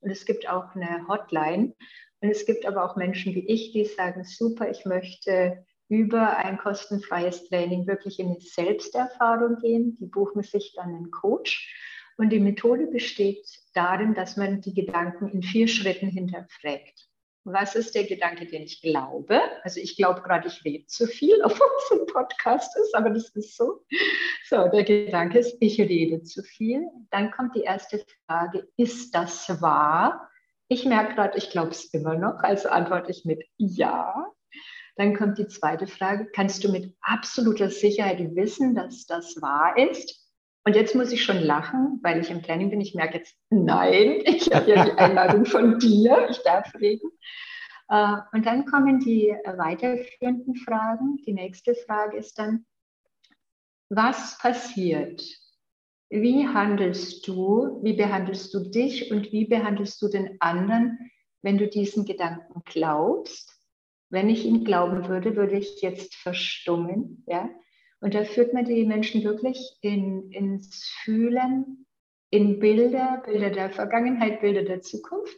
[0.00, 1.74] Und es gibt auch eine Hotline.
[2.20, 6.59] Und es gibt aber auch Menschen wie ich, die sagen, super, ich möchte über ein
[6.59, 9.96] kostenfreies Training wirklich in die Selbsterfahrung gehen.
[10.01, 11.72] Die buchen sich dann einen Coach.
[12.18, 17.09] Und die Methode besteht darin, dass man die Gedanken in vier Schritten hinterfragt.
[17.44, 19.40] Was ist der Gedanke, den ich glaube?
[19.62, 23.29] Also ich glaube gerade, ich rede zu viel, obwohl es ein Podcast ist, aber das
[23.37, 23.85] ist so.
[24.49, 26.88] So, der Gedanke ist, ich rede zu viel.
[27.11, 30.29] Dann kommt die erste Frage, ist das wahr?
[30.68, 34.27] Ich merke gerade, ich glaube es immer noch, also antworte ich mit Ja.
[34.97, 40.27] Dann kommt die zweite Frage, kannst du mit absoluter Sicherheit wissen, dass das wahr ist?
[40.65, 42.81] Und jetzt muss ich schon lachen, weil ich im Training bin.
[42.81, 47.11] Ich merke jetzt, nein, ich habe ja die Einladung von dir, ich darf reden.
[47.89, 51.19] Äh, und dann kommen die weiterführenden Fragen.
[51.27, 52.67] Die nächste Frage ist dann,
[53.89, 55.23] was passiert?
[56.09, 60.99] Wie handelst du, wie behandelst du dich und wie behandelst du den anderen,
[61.43, 63.56] wenn du diesen Gedanken glaubst?
[64.09, 67.25] Wenn ich ihn glauben würde, würde ich jetzt verstummen.
[67.27, 67.51] Ja?
[68.01, 71.87] Und da führt man die Menschen wirklich in, ins Fühlen,
[72.31, 75.37] in Bilder, Bilder der Vergangenheit, Bilder der Zukunft.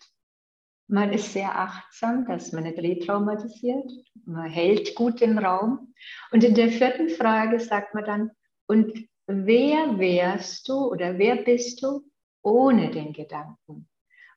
[0.91, 3.91] Man ist sehr achtsam, dass man nicht retraumatisiert.
[4.25, 5.93] Man hält gut den Raum.
[6.33, 8.31] Und in der vierten Frage sagt man dann,
[8.67, 12.03] und wer wärst du oder wer bist du
[12.43, 13.89] ohne den Gedanken?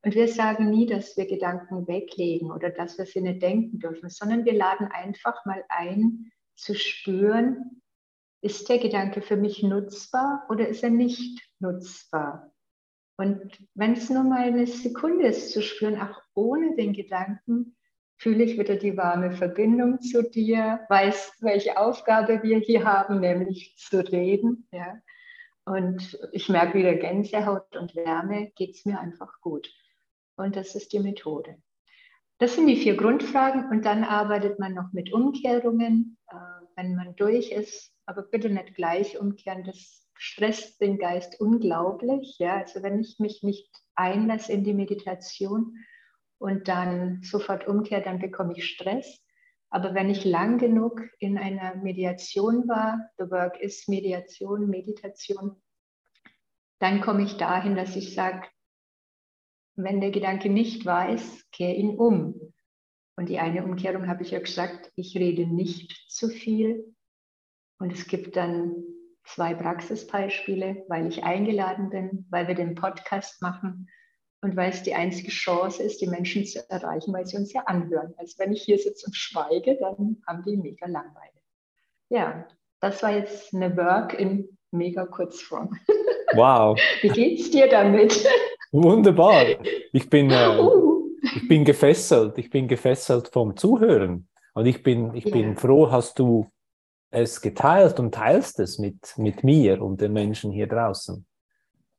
[0.04, 4.10] Und wir sagen nie, dass wir Gedanken weglegen oder dass wir sie nicht denken dürfen,
[4.10, 7.82] sondern wir laden einfach mal ein, zu spüren,
[8.42, 12.52] ist der Gedanke für mich nutzbar oder ist er nicht nutzbar?
[13.18, 17.76] Und wenn es nur mal eine Sekunde ist, zu spüren, ach, ohne den Gedanken
[18.18, 23.76] fühle ich wieder die warme Verbindung zu dir, weiß, welche Aufgabe wir hier haben, nämlich
[23.78, 24.68] zu reden.
[24.72, 25.00] Ja.
[25.66, 29.72] Und ich merke wieder Gänsehaut und Wärme, geht es mir einfach gut.
[30.36, 31.58] Und das ist die Methode.
[32.40, 36.36] Das sind die vier Grundfragen und dann arbeitet man noch mit Umkehrungen, äh,
[36.76, 37.94] wenn man durch ist.
[38.08, 42.38] Aber bitte nicht gleich umkehren, das stresst den Geist unglaublich.
[42.40, 42.58] Ja?
[42.58, 45.78] Also wenn ich mich nicht einlasse in die Meditation
[46.40, 49.24] und dann sofort umkehre, dann bekomme ich Stress.
[49.70, 55.62] Aber wenn ich lang genug in einer Mediation war, the work ist Mediation, Meditation,
[56.80, 58.42] dann komme ich dahin, dass ich sage,
[59.76, 62.54] wenn der Gedanke nicht weiß, kehr ihn um.
[63.16, 66.96] Und die eine Umkehrung habe ich ja gesagt, ich rede nicht zu viel.
[67.80, 68.84] Und es gibt dann
[69.26, 73.90] zwei Praxisbeispiele, weil ich eingeladen bin, weil wir den Podcast machen
[74.42, 77.62] und weil es die einzige Chance ist, die Menschen zu erreichen, weil sie uns ja
[77.66, 78.14] anhören.
[78.18, 81.32] Also wenn ich hier sitze und schweige, dann haben die mega Langweile.
[82.10, 82.48] Ja,
[82.80, 85.78] das war jetzt eine Work in mega Kurzform.
[86.34, 86.80] Wow.
[87.02, 88.26] Wie geht's dir damit?
[88.72, 89.46] Wunderbar.
[89.92, 90.58] Ich bin, äh,
[91.36, 92.38] ich bin gefesselt.
[92.38, 94.28] Ich bin gefesselt vom Zuhören.
[94.54, 96.50] Und ich bin, ich bin froh, hast du
[97.10, 101.26] es geteilt und teilst es mit, mit mir und den Menschen hier draußen.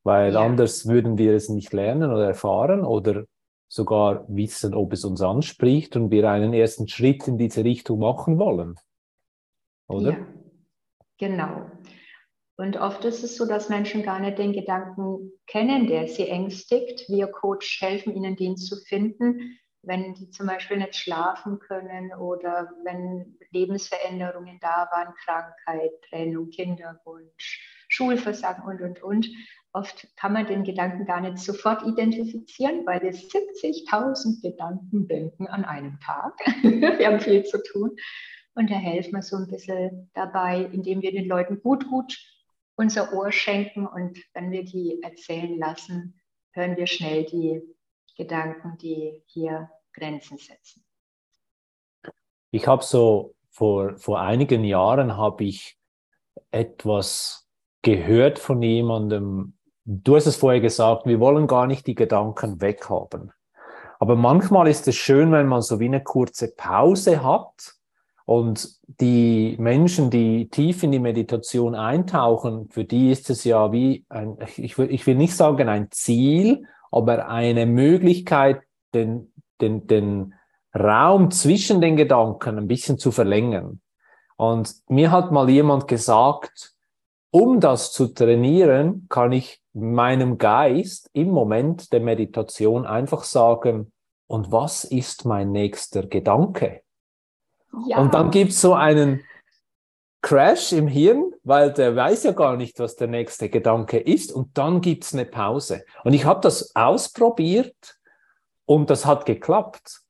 [0.05, 3.25] Weil anders würden wir es nicht lernen oder erfahren oder
[3.69, 8.39] sogar wissen, ob es uns anspricht und wir einen ersten Schritt in diese Richtung machen
[8.39, 8.75] wollen.
[9.87, 10.11] Oder?
[10.11, 10.27] Ja,
[11.19, 11.71] genau.
[12.63, 17.09] Und oft ist es so, dass Menschen gar nicht den Gedanken kennen, der sie ängstigt.
[17.09, 22.71] Wir Coach helfen ihnen, den zu finden, wenn die zum Beispiel nicht schlafen können oder
[22.85, 29.29] wenn Lebensveränderungen da waren, Krankheit, Trennung, Kinderwunsch, Schulversagen und, und, und.
[29.73, 35.65] Oft kann man den Gedanken gar nicht sofort identifizieren, weil wir 70.000 Gedanken denken an
[35.65, 36.35] einem Tag.
[36.63, 37.97] wir haben viel zu tun.
[38.55, 42.17] Und da helfen wir so ein bisschen dabei, indem wir den Leuten gut, gut
[42.77, 46.21] unser Ohr schenken und wenn wir die erzählen lassen,
[46.53, 47.63] hören wir schnell die
[48.17, 50.85] Gedanken, die hier Grenzen setzen.
[52.51, 55.79] Ich habe so vor, vor einigen Jahren habe ich
[56.51, 57.49] etwas
[57.83, 63.33] gehört von jemandem, du hast es vorher gesagt, wir wollen gar nicht die Gedanken weghaben.
[63.99, 67.75] Aber manchmal ist es schön, wenn man so wie eine kurze Pause hat
[68.25, 74.05] und die Menschen, die tief in die Meditation eintauchen, für die ist es ja wie
[74.09, 78.63] ein, ich will, ich will nicht sagen ein Ziel, aber eine Möglichkeit,
[78.95, 80.35] den, den, den
[80.75, 83.81] Raum zwischen den Gedanken ein bisschen zu verlängern.
[84.37, 86.73] Und mir hat mal jemand gesagt,
[87.31, 93.93] um das zu trainieren, kann ich meinem Geist im Moment der Meditation einfach sagen,
[94.27, 96.82] und was ist mein nächster Gedanke?
[97.87, 97.99] Ja.
[97.99, 99.25] Und dann gibt es so einen
[100.23, 104.33] Crash im Hirn, weil der weiß ja gar nicht, was der nächste Gedanke ist.
[104.33, 105.85] Und dann gibt es eine Pause.
[106.05, 107.99] Und ich habe das ausprobiert
[108.67, 110.03] und das hat geklappt.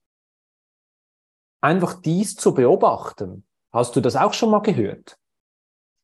[1.63, 3.47] Einfach dies zu beobachten.
[3.73, 5.17] Hast du das auch schon mal gehört?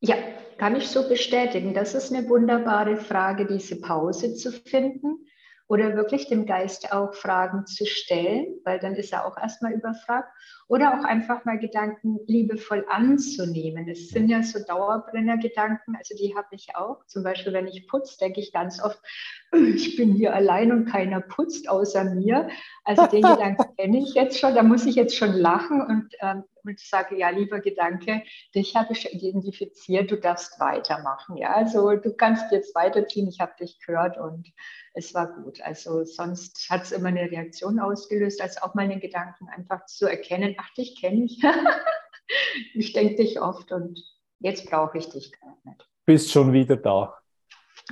[0.01, 0.15] Ja,
[0.57, 1.73] kann ich so bestätigen.
[1.73, 5.28] Das ist eine wunderbare Frage, diese Pause zu finden
[5.69, 10.27] oder wirklich dem Geist auch Fragen zu stellen, weil dann ist er auch erstmal überfragt,
[10.67, 13.87] oder auch einfach mal Gedanken liebevoll anzunehmen.
[13.87, 17.05] Es sind ja so Dauerbrenner-Gedanken, also die habe ich auch.
[17.05, 18.99] Zum Beispiel, wenn ich putze, denke ich ganz oft,
[19.51, 22.49] ich bin hier allein und keiner putzt außer mir.
[22.83, 26.43] Also den Gedanken kenne ich jetzt schon, da muss ich jetzt schon lachen und, ähm,
[26.63, 28.23] und sage, ja, lieber Gedanke,
[28.55, 31.37] dich habe ich identifiziert, du darfst weitermachen.
[31.37, 34.51] Ja, also du kannst jetzt weiterziehen, ich habe dich gehört und
[34.93, 35.61] es war gut.
[35.61, 40.07] Also sonst hat es immer eine Reaktion ausgelöst, als auch mal den Gedanken einfach zu
[40.07, 41.41] erkennen, ach, dich kenne ich.
[42.73, 43.99] ich denke dich oft und
[44.39, 45.87] jetzt brauche ich dich gar nicht.
[46.05, 47.15] Bist schon wieder da.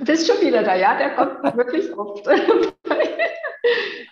[0.00, 2.26] Bist schon wieder da, ja, der kommt wirklich oft.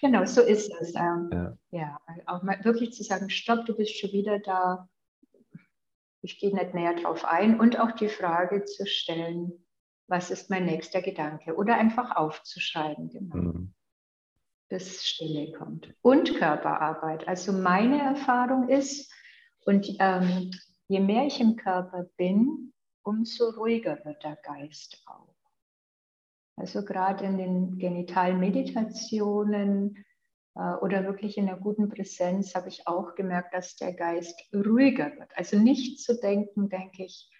[0.00, 0.94] genau, so ist es.
[0.94, 1.58] Ähm, ja.
[1.70, 4.88] ja, auch mal wirklich zu sagen, stopp, du bist schon wieder da.
[6.22, 9.52] Ich gehe nicht näher drauf ein und auch die Frage zu stellen,
[10.08, 11.54] was ist mein nächster Gedanke?
[11.54, 13.36] Oder einfach aufzuschreiben, genau.
[13.36, 13.74] Mhm.
[14.68, 15.94] Bis Stille kommt.
[16.02, 17.28] Und Körperarbeit.
[17.28, 19.12] Also meine Erfahrung ist,
[19.64, 20.50] und ähm,
[20.88, 25.35] je mehr ich im Körper bin, umso ruhiger wird der Geist auch.
[26.56, 30.04] Also gerade in den genitalen Meditationen
[30.54, 35.12] äh, oder wirklich in der guten Präsenz habe ich auch gemerkt, dass der Geist ruhiger
[35.18, 35.36] wird.
[35.36, 37.30] Also nicht zu denken, denke ich,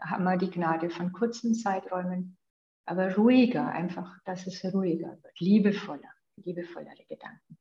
[0.00, 2.38] haben wir die Gnade von kurzen Zeiträumen,
[2.86, 7.58] aber ruhiger, einfach, dass es ruhiger wird, liebevoller, liebevollere Gedanken.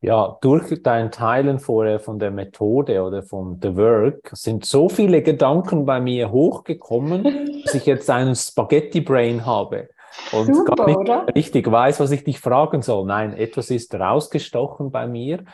[0.00, 5.22] Ja, durch dein Teilen vorher von der Methode oder von The Work sind so viele
[5.22, 9.88] Gedanken bei mir hochgekommen, dass ich jetzt einen Spaghetti Brain habe
[10.32, 11.26] und Super, gar nicht oder?
[11.34, 13.06] richtig weiß, was ich dich fragen soll.
[13.06, 15.44] Nein, etwas ist rausgestochen bei mir,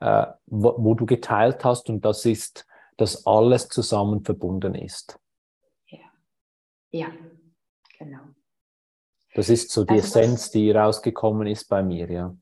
[0.00, 5.18] äh, wo, wo, du geteilt hast und das ist dass alles zusammen verbunden ist.
[5.86, 5.98] Ja,
[6.90, 7.08] ja
[7.98, 8.20] genau.
[9.34, 12.36] Das ist so die also Essenz, die rausgekommen ist bei mir, ja.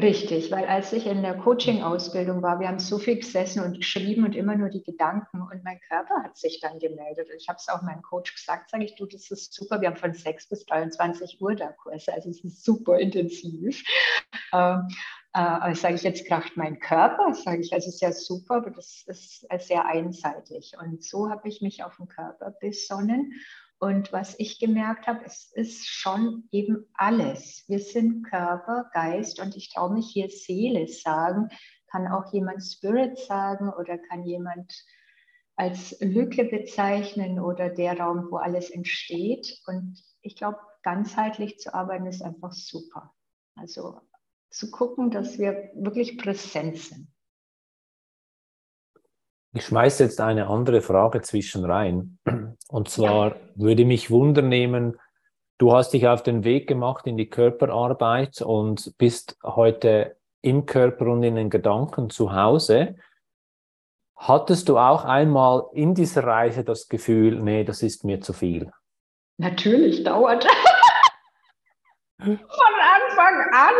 [0.00, 4.24] Richtig, weil als ich in der Coaching-Ausbildung war, wir haben so viel gesessen und geschrieben
[4.24, 7.28] und immer nur die Gedanken und mein Körper hat sich dann gemeldet.
[7.36, 9.82] Ich habe es auch meinem Coach gesagt, sage ich, du, das ist super.
[9.82, 13.84] Wir haben von 6 bis 23 Uhr da Kurse, also es ist super intensiv.
[14.54, 14.88] Ähm,
[15.34, 19.46] äh, sage ich jetzt kracht mein Körper, sage ich, also sehr super, aber das ist
[19.60, 20.74] sehr einseitig.
[20.80, 23.32] Und so habe ich mich auf den Körper besonnen.
[23.82, 27.64] Und was ich gemerkt habe, es ist schon eben alles.
[27.66, 31.48] Wir sind Körper, Geist und ich traue mich hier Seele sagen,
[31.90, 34.72] kann auch jemand Spirit sagen oder kann jemand
[35.56, 39.60] als Lücke bezeichnen oder der Raum, wo alles entsteht.
[39.66, 43.12] Und ich glaube, ganzheitlich zu arbeiten ist einfach super.
[43.56, 44.00] Also
[44.50, 47.08] zu gucken, dass wir wirklich präsent sind.
[49.54, 52.20] Ich schmeiße jetzt eine andere Frage zwischen rein.
[52.72, 53.36] Und zwar ja.
[53.54, 54.98] würde mich wundern nehmen,
[55.58, 61.08] du hast dich auf den Weg gemacht in die Körperarbeit und bist heute im Körper
[61.08, 62.96] und in den Gedanken zu Hause.
[64.16, 68.72] Hattest du auch einmal in dieser Reise das Gefühl, nee, das ist mir zu viel?
[69.36, 70.44] Natürlich, dauert.
[72.22, 73.74] Von Anfang an.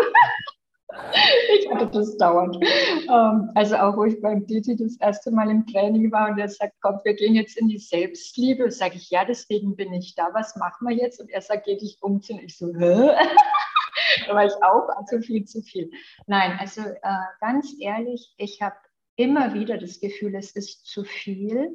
[1.58, 2.56] Ich hatte das dauernd.
[3.08, 6.48] Ähm, also auch, wo ich beim Diti das erste Mal im Training war und er
[6.48, 8.70] sagt, komm, wir gehen jetzt in die Selbstliebe.
[8.70, 10.28] Sage ich, ja, deswegen bin ich da.
[10.32, 11.20] Was machen wir jetzt?
[11.20, 12.40] Und er sagt, geh dich umziehen.
[12.44, 13.10] Ich so, Hä?
[14.26, 15.90] da war ich auch, also viel zu viel.
[16.26, 18.76] Nein, also äh, ganz ehrlich, ich habe
[19.16, 21.70] immer wieder das Gefühl, es ist zu viel.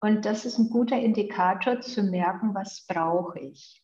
[0.00, 3.82] Und das ist ein guter Indikator zu merken, was brauche ich.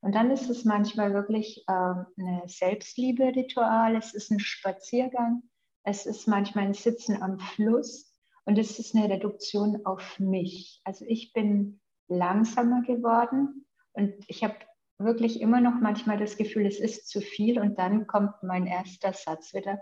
[0.00, 5.42] Und dann ist es manchmal wirklich äh, eine Selbstliebe-Ritual, es ist ein Spaziergang,
[5.82, 10.80] es ist manchmal ein Sitzen am Fluss und es ist eine Reduktion auf mich.
[10.84, 14.56] Also ich bin langsamer geworden und ich habe
[14.98, 19.12] wirklich immer noch manchmal das Gefühl, es ist zu viel und dann kommt mein erster
[19.12, 19.80] Satz wieder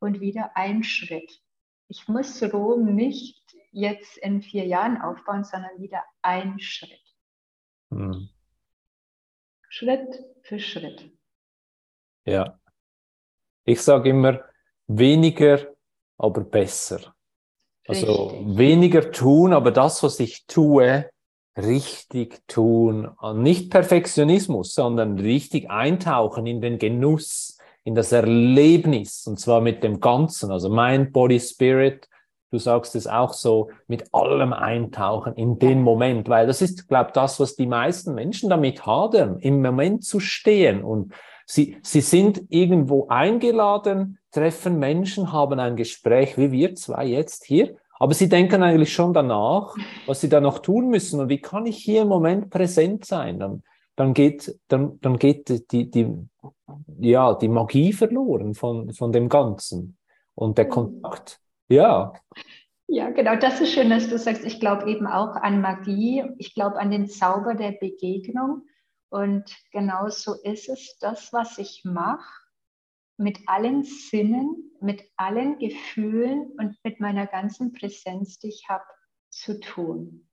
[0.00, 1.42] und wieder ein Schritt.
[1.88, 7.16] Ich muss Rom nicht jetzt in vier Jahren aufbauen, sondern wieder ein Schritt.
[7.90, 8.28] Hm.
[9.68, 11.10] Schritt für Schritt.
[12.24, 12.58] Ja.
[13.64, 14.40] Ich sage immer,
[14.86, 15.74] weniger,
[16.16, 17.14] aber besser.
[17.86, 18.58] Also Richtig.
[18.58, 21.08] weniger tun, aber das, was ich tue,
[21.56, 23.10] richtig tun.
[23.34, 30.00] Nicht Perfektionismus, sondern richtig eintauchen in den Genuss, in das Erlebnis und zwar mit dem
[30.00, 32.08] Ganzen, also Mind, Body, Spirit.
[32.50, 37.08] Du sagst es auch so, mit allem eintauchen in den Moment, weil das ist, glaube
[37.08, 41.12] ich, das, was die meisten Menschen damit hadern, im Moment zu stehen und
[41.50, 47.74] Sie, sie sind irgendwo eingeladen, treffen Menschen, haben ein Gespräch, wie wir zwei jetzt hier,
[47.98, 51.64] aber sie denken eigentlich schon danach, was sie da noch tun müssen und wie kann
[51.64, 53.38] ich hier im Moment präsent sein.
[53.38, 53.62] Dann,
[53.96, 56.14] dann geht, dann, dann geht die, die,
[57.00, 59.96] ja, die Magie verloren von, von dem Ganzen
[60.34, 60.70] und der mhm.
[60.70, 61.40] Kontakt.
[61.68, 62.12] Ja.
[62.86, 66.54] Ja, genau, das ist schön, dass du sagst, ich glaube eben auch an Magie, ich
[66.54, 68.66] glaube an den Zauber der Begegnung.
[69.10, 72.42] Und genau so ist es, das, was ich mache,
[73.18, 78.84] mit allen Sinnen, mit allen Gefühlen und mit meiner ganzen Präsenz, die ich habe,
[79.28, 80.28] zu tun.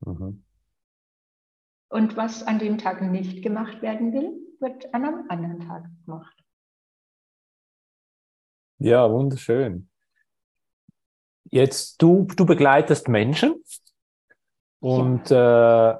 [0.00, 0.44] Mhm.
[1.90, 6.44] Und was an dem Tag nicht gemacht werden will, wird an einem anderen Tag gemacht.
[8.78, 9.88] Ja, wunderschön.
[11.50, 13.62] Jetzt, du, du begleitest Menschen
[14.80, 15.92] und ja.
[15.92, 15.98] äh,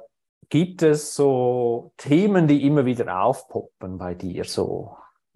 [0.49, 4.95] gibt es so Themen, die immer wieder aufpoppen bei dir, so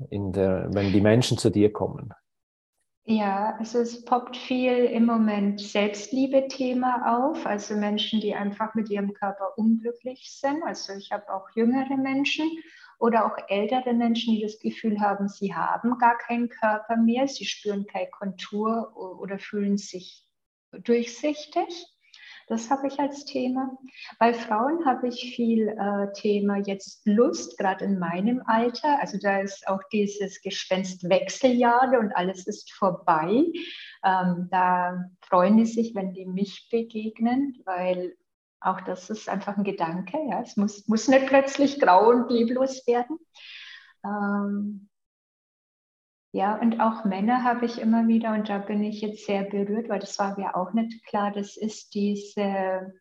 [0.09, 2.13] in der, wenn die Menschen zu dir kommen?
[3.05, 9.13] Ja, also es poppt viel im Moment Selbstliebe-Thema auf, also Menschen, die einfach mit ihrem
[9.13, 10.63] Körper unglücklich sind.
[10.63, 12.49] Also ich habe auch jüngere Menschen
[12.99, 17.45] oder auch ältere Menschen, die das Gefühl haben, sie haben gar keinen Körper mehr, sie
[17.45, 20.25] spüren keine Kontur oder fühlen sich
[20.71, 21.87] durchsichtig.
[22.47, 23.77] Das habe ich als Thema.
[24.19, 28.99] Bei Frauen habe ich viel äh, Thema jetzt Lust, gerade in meinem Alter.
[28.99, 33.45] Also da ist auch dieses Gespenst Wechseljahre und alles ist vorbei.
[34.03, 38.13] Ähm, da freuen die sich, wenn die mich begegnen, weil
[38.63, 40.17] auch das ist einfach ein Gedanke.
[40.29, 40.41] Ja.
[40.41, 43.17] Es muss, muss nicht plötzlich grau und leblos werden.
[44.05, 44.89] Ähm,
[46.31, 49.89] ja, und auch Männer habe ich immer wieder, und da bin ich jetzt sehr berührt,
[49.89, 52.93] weil das war mir auch nicht klar, das ist diese,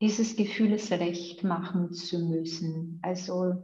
[0.00, 2.98] dieses Gefühl, es recht machen zu müssen.
[3.02, 3.62] Also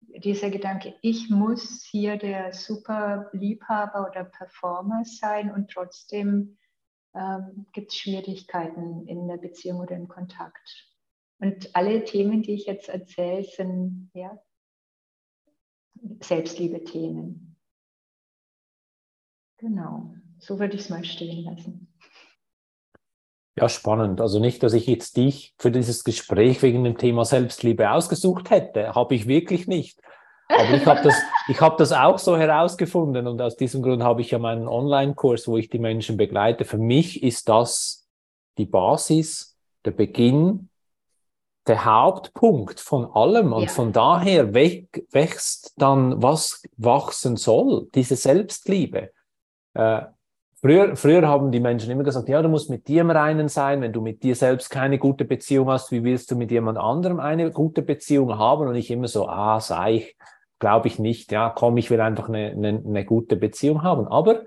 [0.00, 6.57] dieser Gedanke, ich muss hier der super Liebhaber oder Performer sein und trotzdem
[7.18, 10.86] ähm, gibt es Schwierigkeiten in der Beziehung oder im Kontakt.
[11.40, 14.40] Und alle Themen, die ich jetzt erzähle, sind ja,
[16.20, 17.56] Selbstliebe-Themen.
[19.58, 21.92] Genau, so würde ich es mal stehen lassen.
[23.56, 24.20] Ja, spannend.
[24.20, 28.94] Also nicht, dass ich jetzt dich für dieses Gespräch wegen dem Thema Selbstliebe ausgesucht hätte.
[28.94, 30.00] Habe ich wirklich nicht.
[30.48, 31.14] Aber ich habe das,
[31.48, 35.46] ich hab das auch so herausgefunden und aus diesem Grund habe ich ja meinen Online-Kurs,
[35.46, 36.64] wo ich die Menschen begleite.
[36.64, 38.08] Für mich ist das
[38.56, 40.68] die Basis, der Beginn
[41.68, 43.52] der Hauptpunkt von allem.
[43.52, 43.68] Und ja.
[43.68, 49.10] von daher wächst dann, was wachsen soll, diese Selbstliebe.
[49.74, 50.02] Äh,
[50.60, 53.80] früher, früher haben die Menschen immer gesagt, ja, du musst mit dir im Reinen sein.
[53.82, 57.20] Wenn du mit dir selbst keine gute Beziehung hast, wie willst du mit jemand anderem
[57.20, 58.66] eine gute Beziehung haben?
[58.66, 60.16] Und ich immer so, ah, sei ich,
[60.58, 61.32] glaube ich nicht.
[61.32, 64.06] Ja, komm, ich will einfach eine, eine, eine gute Beziehung haben.
[64.06, 64.46] Aber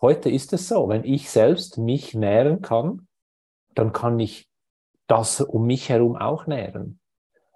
[0.00, 3.06] heute ist es so, wenn ich selbst mich nähren kann,
[3.74, 4.48] dann kann ich
[5.06, 7.00] das um mich herum auch nähren.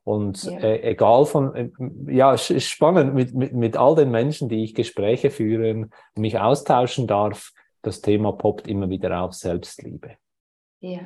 [0.05, 0.59] Und ja.
[0.59, 1.71] äh, egal von, äh,
[2.09, 6.39] ja, es ist spannend mit, mit, mit all den Menschen, die ich Gespräche führen, mich
[6.39, 10.17] austauschen darf, das Thema poppt immer wieder auf Selbstliebe.
[10.81, 11.01] Ja.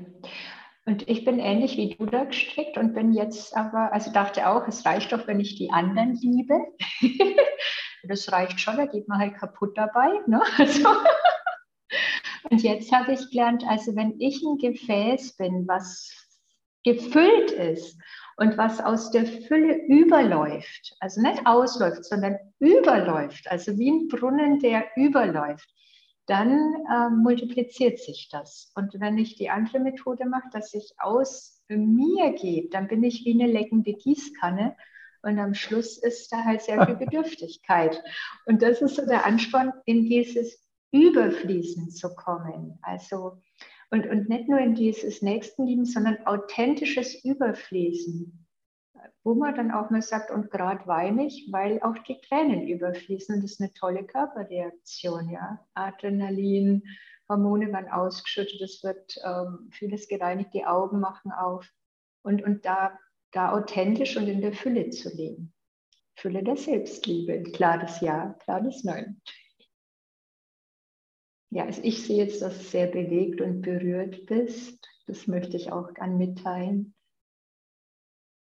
[0.89, 4.69] Und ich bin ähnlich wie du da gestrickt und bin jetzt aber, also dachte auch,
[4.69, 6.55] es reicht doch, wenn ich die anderen liebe.
[8.05, 10.09] das reicht schon, da geht man halt kaputt dabei.
[10.27, 10.41] Ne?
[10.59, 10.89] Also,
[12.51, 16.09] und jetzt habe ich gelernt, also wenn ich ein Gefäß bin, was
[16.85, 17.99] gefüllt ist
[18.37, 24.61] und was aus der Fülle überläuft, also nicht ausläuft, sondern überläuft, also wie ein Brunnen,
[24.61, 25.69] der überläuft,
[26.27, 28.73] dann äh, multipliziert sich das.
[28.75, 33.25] Und wenn ich die andere Methode mache, dass ich aus mir gebe, dann bin ich
[33.25, 34.77] wie eine leckende Gießkanne
[35.23, 38.01] und am Schluss ist da halt sehr viel Bedürftigkeit.
[38.45, 42.79] Und das ist so der Ansporn, in dieses Überfließen zu kommen.
[42.83, 43.43] Also,
[43.91, 48.46] und, und nicht nur in dieses Nächstenlieben, sondern authentisches Überfließen
[49.23, 53.41] wo man dann auch mal sagt, und gerade weine ich, weil auch die Tränen überfließen.
[53.41, 55.65] Das ist eine tolle Körperreaktion, ja.
[55.75, 56.83] Adrenalin,
[57.29, 61.69] Hormone werden ausgeschüttet, es wird ähm, vieles gereinigt, die Augen machen auf.
[62.23, 62.99] Und, und da,
[63.33, 65.53] da authentisch und in der Fülle zu leben.
[66.17, 67.43] Fülle der Selbstliebe.
[67.43, 69.21] Klares Ja, klares Nein.
[71.51, 74.87] Ja, also ich sehe jetzt, dass du sehr bewegt und berührt bist.
[75.07, 76.96] Das möchte ich auch gern mitteilen.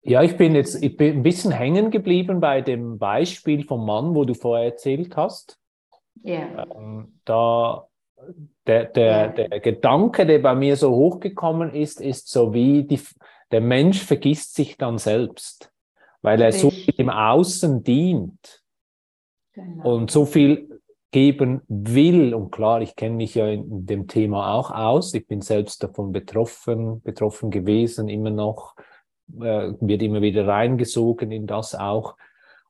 [0.03, 4.15] Ja, ich bin jetzt ich bin ein bisschen hängen geblieben bei dem Beispiel vom Mann,
[4.15, 5.59] wo du vorher erzählt hast.
[6.23, 6.67] Ja.
[6.77, 7.87] Ähm, da
[8.67, 13.01] der, der, der Gedanke, der bei mir so hochgekommen ist, ist so wie die,
[13.51, 15.73] der Mensch vergisst sich dann selbst,
[16.21, 18.63] weil er so viel im Außen dient
[19.53, 19.95] genau.
[19.97, 20.81] und so viel
[21.11, 22.35] geben will.
[22.35, 25.13] Und klar, ich kenne mich ja in dem Thema auch aus.
[25.15, 28.75] Ich bin selbst davon betroffen, betroffen gewesen, immer noch
[29.41, 32.17] äh, wird immer wieder reingesogen in das auch.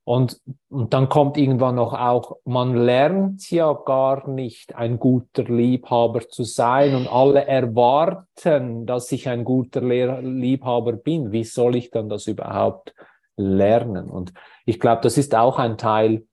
[0.05, 6.29] Und, und dann kommt irgendwann noch auch, man lernt ja gar nicht ein guter Liebhaber
[6.29, 11.31] zu sein und alle erwarten, dass ich ein guter Liebhaber bin.
[11.31, 12.95] Wie soll ich dann das überhaupt
[13.37, 14.11] lernen?
[14.11, 14.33] Und
[14.67, 16.25] ich glaube, das ist auch ein Teil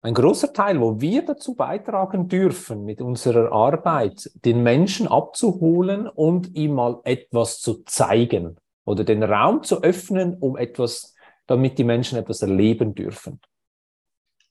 [0.00, 6.54] ein großer Teil, wo wir dazu beitragen dürfen, mit unserer Arbeit den Menschen abzuholen und
[6.54, 11.14] ihm mal etwas zu zeigen oder den Raum zu öffnen, um etwas,
[11.46, 13.40] damit die Menschen etwas erleben dürfen.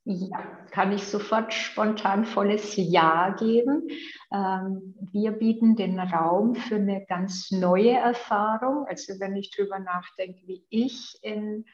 [0.09, 0.41] Ja,
[0.71, 3.89] kann ich sofort spontan volles Ja geben.
[4.31, 8.85] Ähm, wir bieten den Raum für eine ganz neue Erfahrung.
[8.87, 11.65] Also wenn ich darüber nachdenke, wie ich in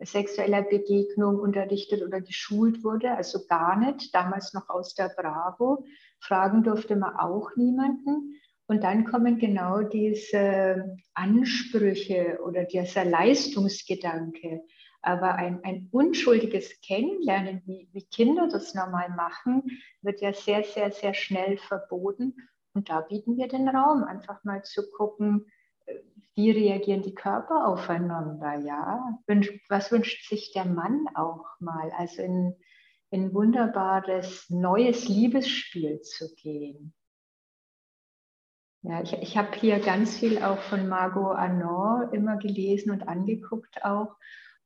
[0.00, 5.84] sexueller Begegnung unterrichtet oder geschult wurde, also gar nicht, damals noch aus der Bravo.
[6.20, 8.40] Fragen durfte man auch niemanden.
[8.66, 14.62] Und dann kommen genau diese Ansprüche oder dieser Leistungsgedanke.
[15.02, 19.64] Aber ein, ein unschuldiges Kennenlernen, wie, wie Kinder das normal machen,
[20.00, 22.34] wird ja sehr, sehr, sehr schnell verboten.
[22.72, 25.46] Und da bieten wir den Raum, einfach mal zu gucken,
[26.34, 29.18] wie reagieren die Körper aufeinander, ja?
[29.68, 31.90] Was wünscht sich der Mann auch mal?
[31.96, 32.56] Also in
[33.12, 36.94] ein wunderbares neues Liebesspiel zu gehen.
[38.82, 43.84] Ja, ich, ich habe hier ganz viel auch von Margot Arnaud immer gelesen und angeguckt
[43.84, 44.16] auch.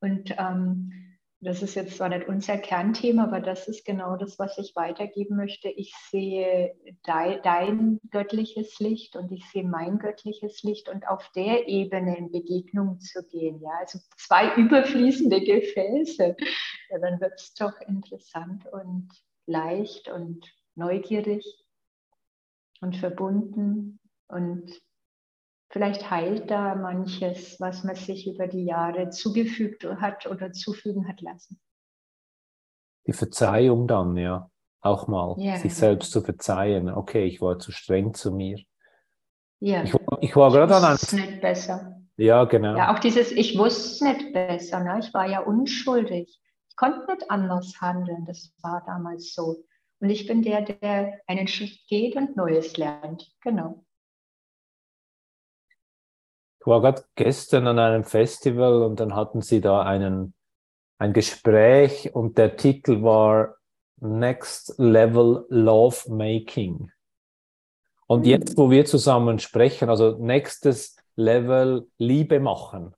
[0.01, 1.16] Und ähm,
[1.47, 5.36] das ist jetzt zwar nicht unser Kernthema, aber das ist genau das, was ich weitergeben
[5.36, 5.68] möchte.
[5.68, 6.74] Ich sehe
[7.05, 12.32] dein, dein göttliches Licht und ich sehe mein göttliches Licht und auf der Ebene in
[12.32, 13.61] Begegnung zu gehen.
[13.61, 16.36] Ja, also zwei überfließende Gefäße.
[16.90, 19.09] Ja, dann wird es doch interessant und
[19.47, 21.47] leicht und neugierig
[22.80, 24.82] und verbunden und
[25.69, 31.21] Vielleicht heilt da manches, was man sich über die Jahre zugefügt hat oder zufügen hat
[31.21, 31.61] lassen.
[33.07, 34.51] Die Verzeihung dann, ja,
[34.81, 35.57] auch mal, ja.
[35.57, 36.89] sich selbst zu verzeihen.
[36.89, 38.59] Okay, ich war zu streng zu mir.
[39.61, 39.83] Ja.
[39.83, 40.99] Ich, ich war gerade an einem.
[41.01, 42.01] Ich nicht besser.
[42.17, 42.77] Ja, genau.
[42.77, 44.81] Ja, auch dieses, ich wusste es nicht besser.
[44.81, 45.01] Ne?
[45.01, 46.41] Ich war ja unschuldig.
[46.69, 48.25] Ich konnte nicht anders handeln.
[48.25, 49.64] Das war damals so.
[50.01, 53.31] Und ich bin der, der einen Schritt geht und Neues lernt.
[53.41, 53.86] Genau.
[56.67, 60.35] Ich war gerade gestern an einem Festival und dann hatten sie da einen,
[60.99, 63.55] ein Gespräch und der Titel war
[64.01, 66.91] Next Level Love Making.
[68.09, 68.31] Und mhm.
[68.31, 72.97] jetzt, wo wir zusammen sprechen, also nächstes Level Liebe machen.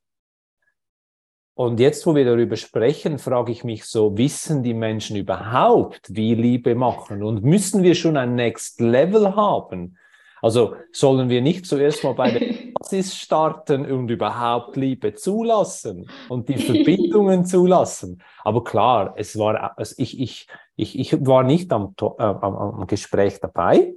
[1.53, 6.35] Und jetzt, wo wir darüber sprechen, frage ich mich so, wissen die Menschen überhaupt, wie
[6.35, 7.23] Liebe machen?
[7.23, 9.99] Und müssen wir schon ein Next Level haben?
[10.41, 12.41] Also sollen wir nicht zuerst mal bei der
[12.89, 18.22] Basis starten und überhaupt Liebe zulassen und die Verbindungen zulassen.
[18.45, 22.86] Aber klar, es war, also ich, ich, ich, ich war nicht am, äh, am, am
[22.86, 23.93] Gespräch dabei,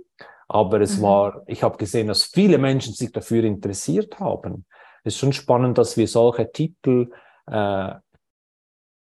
[0.49, 1.03] aber es mhm.
[1.03, 4.65] war, ich habe gesehen, dass viele Menschen sich dafür interessiert haben.
[5.03, 7.11] Es ist schon spannend, dass wir solche Titel
[7.47, 7.93] äh,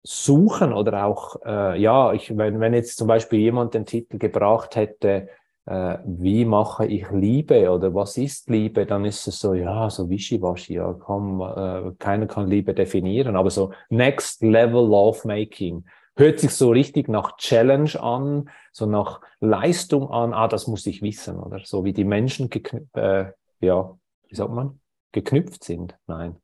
[0.03, 4.75] suchen oder auch, äh, ja, ich, wenn, wenn jetzt zum Beispiel jemand den Titel gebracht
[4.75, 5.29] hätte,
[5.67, 10.09] äh, wie mache ich Liebe oder was ist Liebe, dann ist es so, ja, so
[10.09, 15.83] wischiwaschi, ja, komm, äh, keiner kann Liebe definieren, aber so Next Level Love Making,
[16.15, 20.33] hört sich so richtig nach Challenge an, so nach Leistung an.
[20.33, 21.61] Ah, das muss ich wissen, oder?
[21.63, 22.49] So wie die Menschen,
[22.93, 23.25] äh,
[23.59, 23.97] ja,
[24.27, 24.79] wie sagt man,
[25.11, 25.95] geknüpft sind.
[26.07, 26.37] Nein.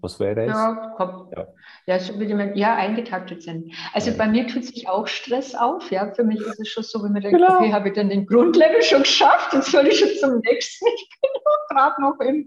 [0.00, 0.48] Was wäre es?
[0.48, 1.28] Ja, komm.
[1.36, 1.48] Ja.
[1.86, 3.72] Ja, so wie man, ja, eingetaktet sind.
[3.92, 4.16] Also ja.
[4.16, 5.90] bei mir tut sich auch Stress auf.
[5.90, 7.56] Ja, für mich ist es schon so, wenn man denkt, genau.
[7.56, 10.86] okay, habe ich dann den Grundlevel schon geschafft, jetzt soll ich schon zum nächsten.
[10.86, 11.30] Ich bin
[11.76, 12.46] gerade noch im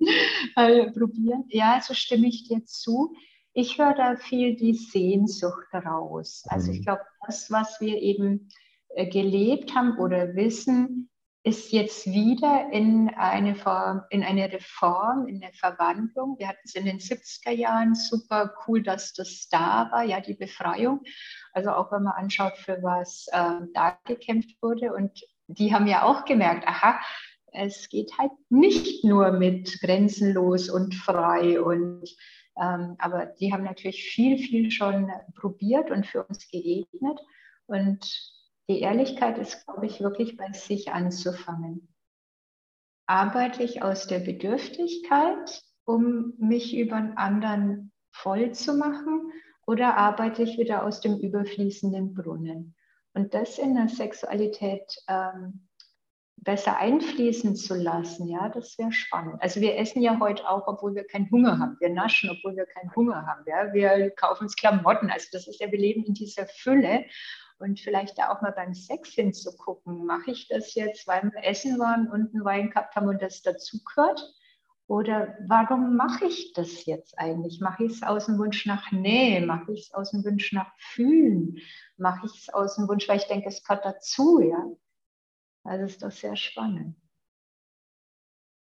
[0.55, 1.45] äh, Probieren.
[1.49, 3.13] Ja, so stimme ich dir zu.
[3.53, 6.43] Ich höre da viel die Sehnsucht raus.
[6.47, 6.83] Also ich mhm.
[6.83, 8.49] glaube, das, was wir eben
[8.89, 11.09] äh, gelebt haben oder wissen,
[11.45, 16.37] ist jetzt wieder in eine, Form, in eine Reform, in eine Verwandlung.
[16.39, 20.35] Wir hatten es in den 70er Jahren super cool, dass das da war, ja, die
[20.35, 21.01] Befreiung.
[21.51, 24.93] Also auch wenn man anschaut, für was ähm, da gekämpft wurde.
[24.93, 26.99] Und die haben ja auch gemerkt, aha,
[27.51, 32.09] es geht halt nicht nur mit grenzenlos und frei und
[32.61, 37.19] ähm, aber die haben natürlich viel, viel schon probiert und für uns geebnet.
[37.65, 38.32] Und
[38.69, 41.93] die Ehrlichkeit ist, glaube ich, wirklich bei sich anzufangen.
[43.05, 49.31] Arbeite ich aus der Bedürftigkeit, um mich über einen anderen voll zu machen,
[49.65, 52.75] oder arbeite ich wieder aus dem überfließenden Brunnen?
[53.13, 55.67] Und das in der Sexualität ähm,
[56.37, 59.41] besser einfließen zu lassen, ja, das wäre spannend.
[59.41, 61.77] Also wir essen ja heute auch, obwohl wir keinen Hunger haben.
[61.79, 63.43] Wir naschen, obwohl wir keinen Hunger haben.
[63.45, 63.73] Ja.
[63.73, 65.09] Wir kaufen uns Klamotten.
[65.09, 67.05] Also das ist ja, wir leben in dieser Fülle.
[67.63, 70.05] Und vielleicht da auch mal beim Sex hinzugucken.
[70.05, 73.41] Mache ich das jetzt, weil wir essen waren und einen Wein gehabt haben und das
[73.41, 74.21] dazu gehört?
[74.87, 77.61] Oder warum mache ich das jetzt eigentlich?
[77.61, 79.45] Mache ich es aus dem Wunsch nach Nähe?
[79.45, 81.57] Mache ich es aus dem Wunsch nach Fühlen?
[81.95, 84.65] Mache ich es aus dem Wunsch, weil ich denke, es gehört dazu, ja?
[85.63, 86.97] Also ist doch sehr spannend.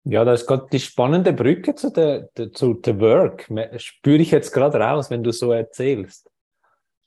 [0.05, 3.49] Ja, da ist gerade die spannende Brücke zu der, der, zu The Work.
[3.81, 6.32] Spüre ich jetzt gerade raus, wenn du so erzählst.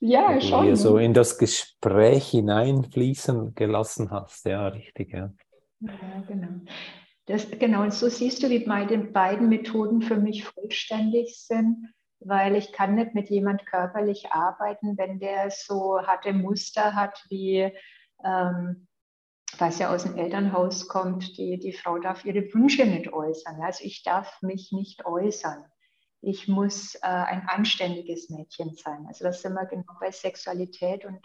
[0.08, 0.64] Ja, schon.
[0.64, 4.46] Hier so in das Gespräch hineinfließen gelassen hast.
[4.46, 5.32] Ja, richtig, ja.
[5.80, 6.62] Ja, genau.
[7.26, 12.56] Das, genau, und so siehst du, wie meine beiden Methoden für mich vollständig sind, weil
[12.56, 17.72] ich kann nicht mit jemand körperlich arbeiten, wenn der so harte Muster hat wie
[18.24, 18.88] ähm,
[19.58, 23.60] was ja aus dem Elternhaus kommt, die, die Frau darf ihre Wünsche nicht äußern.
[23.62, 25.66] Also ich darf mich nicht äußern.
[26.26, 29.06] Ich muss äh, ein anständiges Mädchen sein.
[29.08, 31.20] Also das sind wir genau bei Sexualität und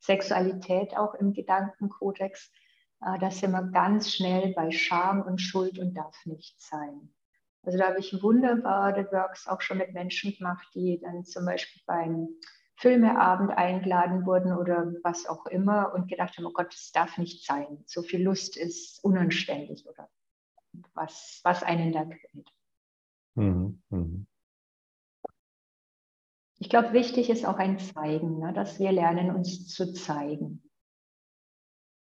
[0.00, 2.50] Sexualität auch im Gedankenkodex.
[3.02, 7.12] Äh, da sind wir ganz schnell bei Scham und Schuld und darf nicht sein.
[7.64, 11.82] Also da habe ich wunderbare Works auch schon mit Menschen gemacht, die dann zum Beispiel
[11.84, 12.28] beim
[12.76, 17.44] Filmeabend eingeladen wurden oder was auch immer und gedacht haben, oh Gott, das darf nicht
[17.44, 17.84] sein.
[17.84, 20.08] So viel Lust ist unanständig oder
[20.94, 22.50] was, was einen da quält.
[23.34, 23.82] Mhm.
[23.90, 24.26] Mhm.
[26.58, 30.62] Ich glaube, wichtig ist auch ein Zeigen, ne, dass wir lernen, uns zu zeigen.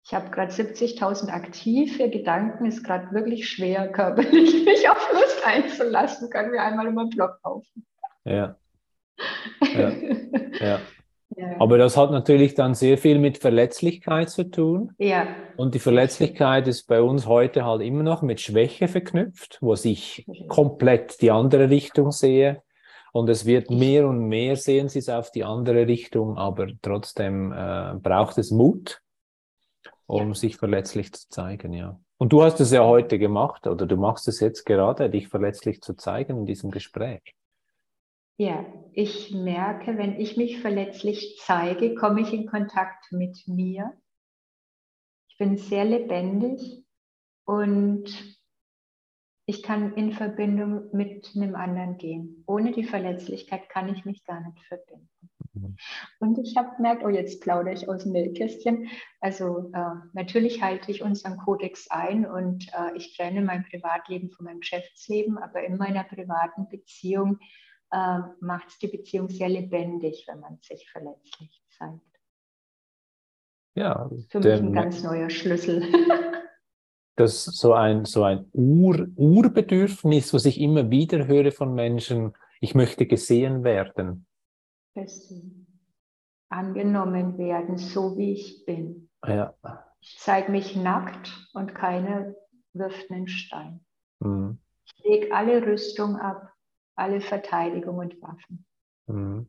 [0.06, 6.28] Ich habe gerade 70.000 aktive Gedanken, ist gerade wirklich schwer, körperlich mich auf Lust einzulassen.
[6.28, 7.86] Können wir einmal immer einen Blog kaufen.
[8.24, 8.56] Ja.
[9.74, 9.90] Ja.
[10.60, 10.80] ja.
[11.36, 11.56] Ja.
[11.58, 14.92] Aber das hat natürlich dann sehr viel mit Verletzlichkeit zu tun.
[14.98, 15.26] Ja.
[15.56, 20.26] Und die Verletzlichkeit ist bei uns heute halt immer noch mit Schwäche verknüpft, wo ich
[20.48, 22.62] komplett die andere Richtung sehe.
[23.14, 27.52] Und es wird mehr und mehr sehen Sie es auf die andere Richtung, aber trotzdem
[27.52, 29.02] äh, braucht es Mut,
[30.06, 30.34] um ja.
[30.34, 32.00] sich verletzlich zu zeigen, ja.
[32.18, 35.80] Und du hast es ja heute gemacht, oder du machst es jetzt gerade, dich verletzlich
[35.80, 37.22] zu zeigen in diesem Gespräch.
[38.36, 43.92] Ja, ich merke, wenn ich mich verletzlich zeige, komme ich in Kontakt mit mir.
[45.28, 46.84] Ich bin sehr lebendig
[47.44, 48.33] und
[49.46, 52.44] ich kann in Verbindung mit einem anderen gehen.
[52.46, 55.08] Ohne die Verletzlichkeit kann ich mich gar nicht verbinden.
[56.18, 58.88] Und ich habe gemerkt, oh, jetzt plaudere ich aus dem Nähkästchen.
[59.20, 64.46] Also äh, natürlich halte ich unseren Kodex ein und äh, ich trenne mein Privatleben von
[64.46, 67.38] meinem Geschäftsleben, aber in meiner privaten Beziehung
[67.92, 72.00] äh, macht es die Beziehung sehr lebendig, wenn man sich verletzlich zeigt.
[73.76, 75.82] Ja, für mich ein ganz neuer Schlüssel.
[77.16, 82.34] das ist so ein, so ein Ur, Urbedürfnis, was ich immer wieder höre von Menschen,
[82.60, 84.26] ich möchte gesehen werden.
[86.48, 89.08] Angenommen werden, so wie ich bin.
[89.26, 89.54] Ja.
[90.00, 92.34] Ich zeige mich nackt und keiner
[92.72, 93.84] wirft einen Stein.
[94.20, 94.58] Mhm.
[94.84, 96.54] Ich lege alle Rüstung ab
[96.96, 98.64] alle Verteidigung und Waffen.
[99.06, 99.48] Mhm.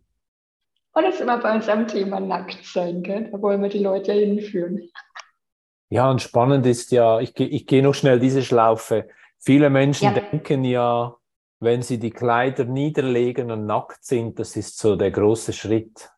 [0.93, 3.29] Und das ist immer bei uns am Thema Nacktsein, gell?
[3.29, 4.89] da wollen wir die Leute hinführen.
[5.89, 9.07] Ja, und spannend ist ja, ich, ich gehe noch schnell diese Schlaufe.
[9.39, 10.19] Viele Menschen ja.
[10.19, 11.15] denken ja,
[11.59, 16.09] wenn sie die Kleider niederlegen und nackt sind, das ist so der große Schritt.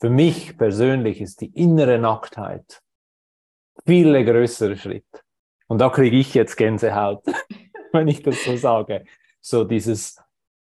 [0.00, 2.82] für mich persönlich ist die innere Nacktheit
[3.86, 5.06] viel größere Schritt.
[5.66, 7.24] Und da kriege ich jetzt Gänsehaut,
[7.92, 9.04] wenn ich das so sage.
[9.40, 10.20] So dieses,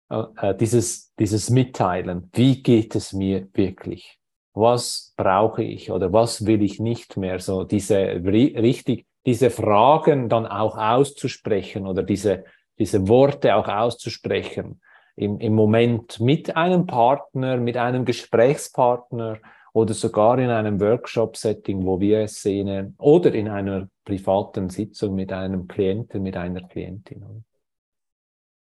[0.10, 2.30] äh, äh, dieses, dieses Mitteilen.
[2.34, 4.20] Wie geht es mir wirklich?
[4.56, 7.39] Was brauche ich oder was will ich nicht mehr?
[7.39, 12.45] So diese richtig, diese Fragen dann auch auszusprechen oder diese,
[12.80, 14.82] diese Worte auch auszusprechen
[15.16, 19.39] im, im Moment mit einem Partner, mit einem Gesprächspartner
[19.74, 25.34] oder sogar in einem Workshop-Setting, wo wir es sehen, oder in einer privaten Sitzung mit
[25.34, 27.43] einem Klienten, mit einer Klientin.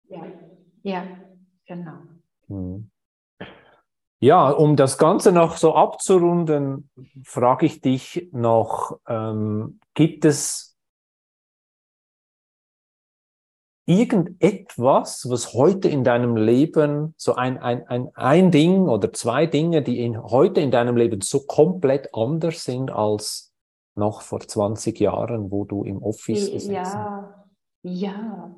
[0.09, 0.26] Ja,
[0.82, 1.07] ja,
[1.66, 1.99] genau.
[2.49, 2.90] Hm.
[4.25, 6.89] Ja, um das Ganze noch so abzurunden,
[7.25, 10.79] frage ich dich noch, ähm, gibt es
[13.85, 19.83] irgendetwas, was heute in deinem Leben, so ein, ein, ein, ein Ding oder zwei Dinge,
[19.83, 23.53] die in, heute in deinem Leben so komplett anders sind als
[23.95, 26.70] noch vor 20 Jahren, wo du im Office bist?
[26.70, 27.45] Ja,
[27.83, 28.57] ja.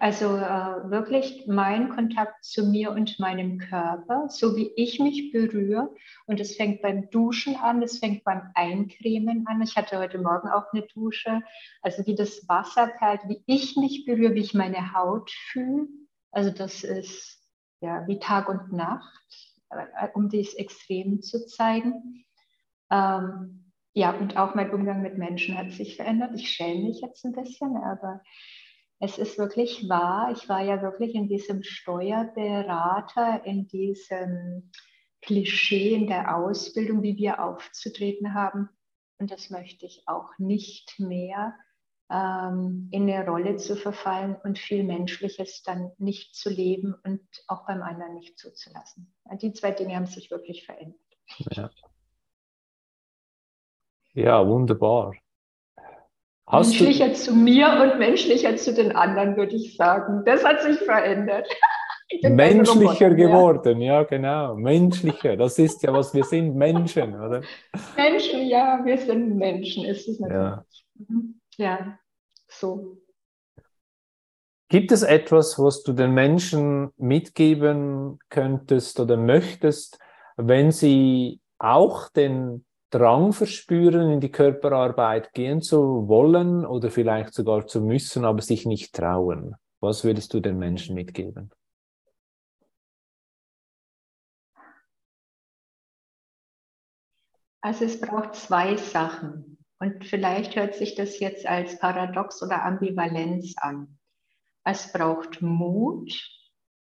[0.00, 5.94] Also äh, wirklich mein Kontakt zu mir und meinem Körper, so wie ich mich berühre.
[6.24, 9.60] Und es fängt beim Duschen an, es fängt beim Eincremen an.
[9.60, 11.42] Ich hatte heute Morgen auch eine Dusche.
[11.82, 15.86] Also wie das Wasser perlt, wie ich mich berühre, wie ich meine Haut fühle.
[16.30, 17.38] Also das ist
[17.82, 19.22] ja wie Tag und Nacht,
[19.68, 22.24] äh, um dies extrem zu zeigen.
[22.90, 26.30] Ähm, ja, und auch mein Umgang mit Menschen hat sich verändert.
[26.36, 28.22] Ich schäme mich jetzt ein bisschen, aber
[29.00, 30.30] es ist wirklich wahr.
[30.30, 34.70] Ich war ja wirklich in diesem Steuerberater, in diesem
[35.22, 38.68] Klischee in der Ausbildung, wie wir aufzutreten haben.
[39.18, 41.54] Und das möchte ich auch nicht mehr
[42.10, 47.66] ähm, in eine Rolle zu verfallen und viel Menschliches dann nicht zu leben und auch
[47.66, 49.14] beim anderen nicht zuzulassen.
[49.40, 51.00] Die zwei Dinge haben sich wirklich verändert.
[51.52, 51.70] Ja,
[54.12, 55.14] ja wunderbar.
[56.50, 57.14] Hast menschlicher du...
[57.14, 60.24] zu mir und menschlicher zu den anderen, würde ich sagen.
[60.24, 61.48] Das hat sich verändert.
[62.22, 64.00] Menschlicher geworden, ja.
[64.00, 64.56] ja, genau.
[64.56, 67.42] Menschlicher, das ist ja, was wir sind, Menschen, oder?
[67.96, 70.42] Menschen, ja, wir sind Menschen, ist es natürlich.
[70.42, 70.64] Ja.
[71.08, 71.40] Mhm.
[71.56, 71.98] ja,
[72.48, 72.96] so.
[74.68, 79.98] Gibt es etwas, was du den Menschen mitgeben könntest oder möchtest,
[80.36, 87.66] wenn sie auch den Drang verspüren, in die Körperarbeit gehen zu wollen oder vielleicht sogar
[87.66, 89.54] zu müssen, aber sich nicht trauen?
[89.80, 91.50] Was würdest du den Menschen mitgeben?
[97.62, 99.58] Also es braucht zwei Sachen.
[99.78, 103.98] Und vielleicht hört sich das jetzt als Paradox oder Ambivalenz an.
[104.64, 106.12] Es braucht Mut,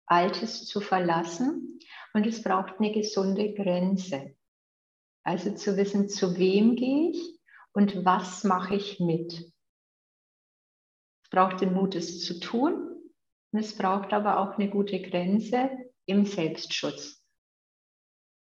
[0.05, 1.79] Altes zu verlassen
[2.13, 4.35] und es braucht eine gesunde Grenze.
[5.23, 7.39] Also zu wissen, zu wem gehe ich
[7.73, 9.33] und was mache ich mit.
[11.23, 12.89] Es braucht den Mut, es zu tun.
[13.51, 15.69] Und es braucht aber auch eine gute Grenze
[16.05, 17.23] im Selbstschutz.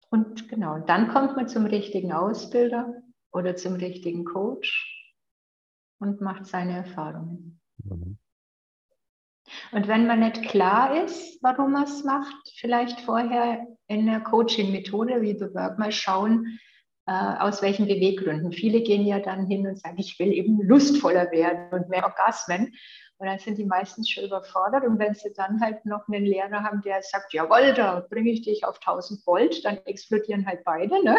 [0.09, 3.01] Und genau, dann kommt man zum richtigen Ausbilder
[3.31, 5.15] oder zum richtigen Coach
[5.99, 7.59] und macht seine Erfahrungen.
[7.77, 8.19] Mhm.
[9.71, 15.21] Und wenn man nicht klar ist, warum man es macht, vielleicht vorher in der Coaching-Methode
[15.21, 16.59] wie The Work mal schauen,
[17.05, 18.51] äh, aus welchen Beweggründen.
[18.51, 22.73] Viele gehen ja dann hin und sagen, ich will eben lustvoller werden und mehr Orgasmen.
[23.17, 24.85] Und dann sind die meistens schon überfordert.
[24.85, 28.41] Und wenn sie dann halt noch einen Lehrer haben, der sagt, jawohl, da bringe ich
[28.41, 31.03] dich auf 1000 Volt, dann explodieren halt beide.
[31.03, 31.17] Ne?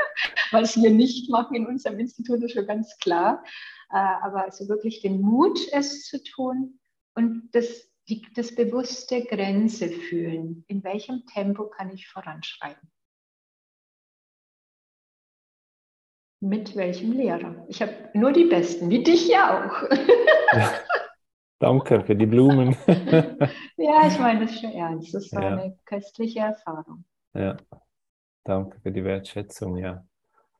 [0.52, 3.42] Was wir nicht machen in unserem Institut ist schon ganz klar.
[3.90, 6.78] Äh, aber also wirklich den Mut, es zu tun
[7.14, 10.64] und das, die, das bewusste Grenze fühlen.
[10.68, 12.90] In welchem Tempo kann ich voranschreiten?
[16.40, 17.64] Mit welchem Lehrer?
[17.68, 19.90] Ich habe nur die Besten, wie dich ja auch.
[20.52, 20.72] Ja,
[21.58, 22.76] danke für die Blumen.
[23.76, 25.14] ja, ich meine das schon ernst.
[25.14, 25.48] Das war ja.
[25.56, 27.04] eine köstliche Erfahrung.
[27.34, 27.56] Ja,
[28.44, 30.06] danke für die Wertschätzung, ja.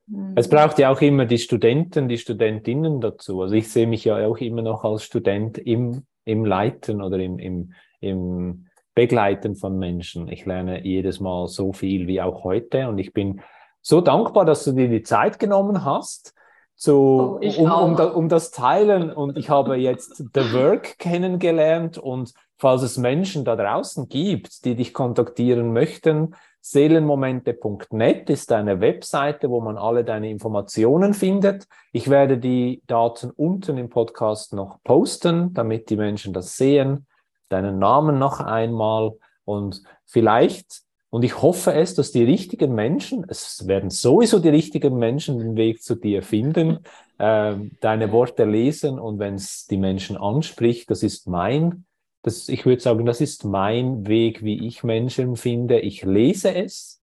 [0.07, 0.33] Mhm.
[0.35, 3.41] Es braucht ja auch immer die Studenten, die Studentinnen dazu.
[3.41, 7.39] Also ich sehe mich ja auch immer noch als Student im, im Leiten oder im,
[7.39, 10.27] im, im Begleiten von Menschen.
[10.27, 13.41] Ich lerne jedes Mal so viel wie auch heute und ich bin
[13.81, 16.33] so dankbar, dass du dir die Zeit genommen hast,
[16.75, 19.11] zu, oh, um, um, um, das Teilen.
[19.11, 21.97] Und ich habe jetzt The Work kennengelernt.
[21.97, 26.35] Und falls es Menschen da draußen gibt, die dich kontaktieren möchten,
[26.71, 31.67] seelenmomente.net ist eine Webseite, wo man alle deine Informationen findet.
[31.93, 37.07] Ich werde die Daten unten im Podcast noch posten, damit die Menschen das sehen.
[37.49, 39.13] Deinen Namen noch einmal
[39.45, 44.97] und vielleicht Und ich hoffe es, dass die richtigen Menschen, es werden sowieso die richtigen
[44.97, 46.79] Menschen den Weg zu dir finden,
[47.17, 51.85] äh, deine Worte lesen und wenn es die Menschen anspricht, das ist mein,
[52.23, 55.79] das, ich würde sagen, das ist mein Weg, wie ich Menschen finde.
[55.79, 57.01] Ich lese es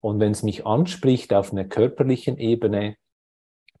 [0.00, 2.96] und wenn es mich anspricht auf einer körperlichen Ebene,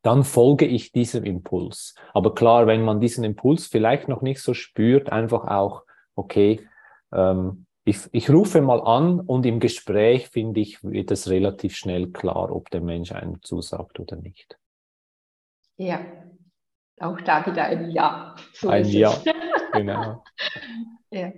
[0.02, 1.94] dann folge ich diesem Impuls.
[2.14, 5.82] Aber klar, wenn man diesen Impuls vielleicht noch nicht so spürt, einfach auch,
[6.14, 6.66] okay,
[7.12, 12.08] ähm, ich, ich rufe mal an und im Gespräch, finde ich, wird es relativ schnell
[12.08, 14.58] klar, ob der Mensch einem zusagt oder nicht.
[15.76, 16.00] Ja,
[17.00, 18.34] auch da wieder ein Ja.
[18.52, 19.12] So ein Ja,
[19.72, 20.22] genau.
[21.10, 21.32] ja.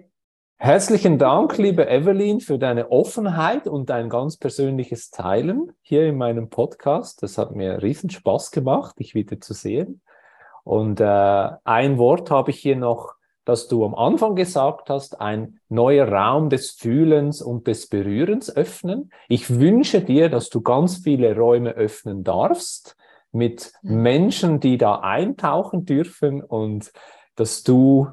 [0.57, 6.51] Herzlichen Dank, liebe Evelyn, für deine Offenheit und dein ganz persönliches Teilen hier in meinem
[6.51, 7.23] Podcast.
[7.23, 10.03] Das hat mir riesen Spaß gemacht, dich wieder zu sehen.
[10.63, 13.15] Und äh, ein Wort habe ich hier noch
[13.51, 19.11] dass du am Anfang gesagt hast, ein neuer Raum des Fühlens und des Berührens öffnen.
[19.29, 22.97] Ich wünsche dir, dass du ganz viele Räume öffnen darfst
[23.33, 23.73] mit.
[23.83, 26.93] Menschen, die da eintauchen dürfen und
[27.37, 28.09] dass du,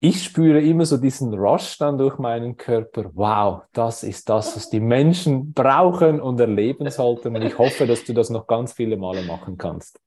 [0.00, 3.10] ich spüre immer so diesen Rush dann durch meinen Körper.
[3.14, 7.34] Wow, das ist das, was die Menschen brauchen und erleben sollten.
[7.34, 9.98] Und ich hoffe, dass du das noch ganz viele Male machen kannst.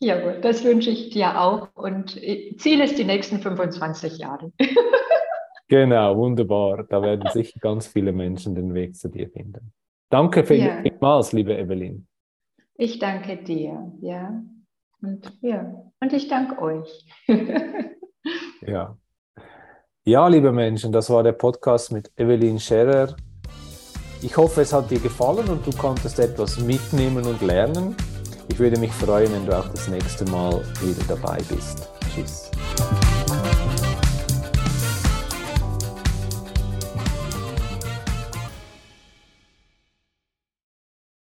[0.00, 1.68] Jawohl, das wünsche ich dir auch.
[1.74, 4.52] Und äh, Ziel ist die nächsten 25 Jahre.
[5.68, 6.84] genau, wunderbar.
[6.88, 9.72] Da werden sicher ganz viele Menschen den Weg zu dir finden.
[10.08, 12.07] Danke vielmals, liebe Evelyn.
[12.80, 14.40] Ich danke dir, ja.
[15.02, 15.82] Und, ja.
[16.00, 17.06] Und ich danke euch.
[18.60, 18.96] ja.
[20.04, 23.16] Ja, liebe Menschen, das war der Podcast mit Evelyn Scherer.
[24.22, 27.96] Ich hoffe, es hat dir gefallen und du konntest etwas mitnehmen und lernen.
[28.48, 31.90] Ich würde mich freuen, wenn du auch das nächste Mal wieder dabei bist.
[32.14, 32.48] Tschüss.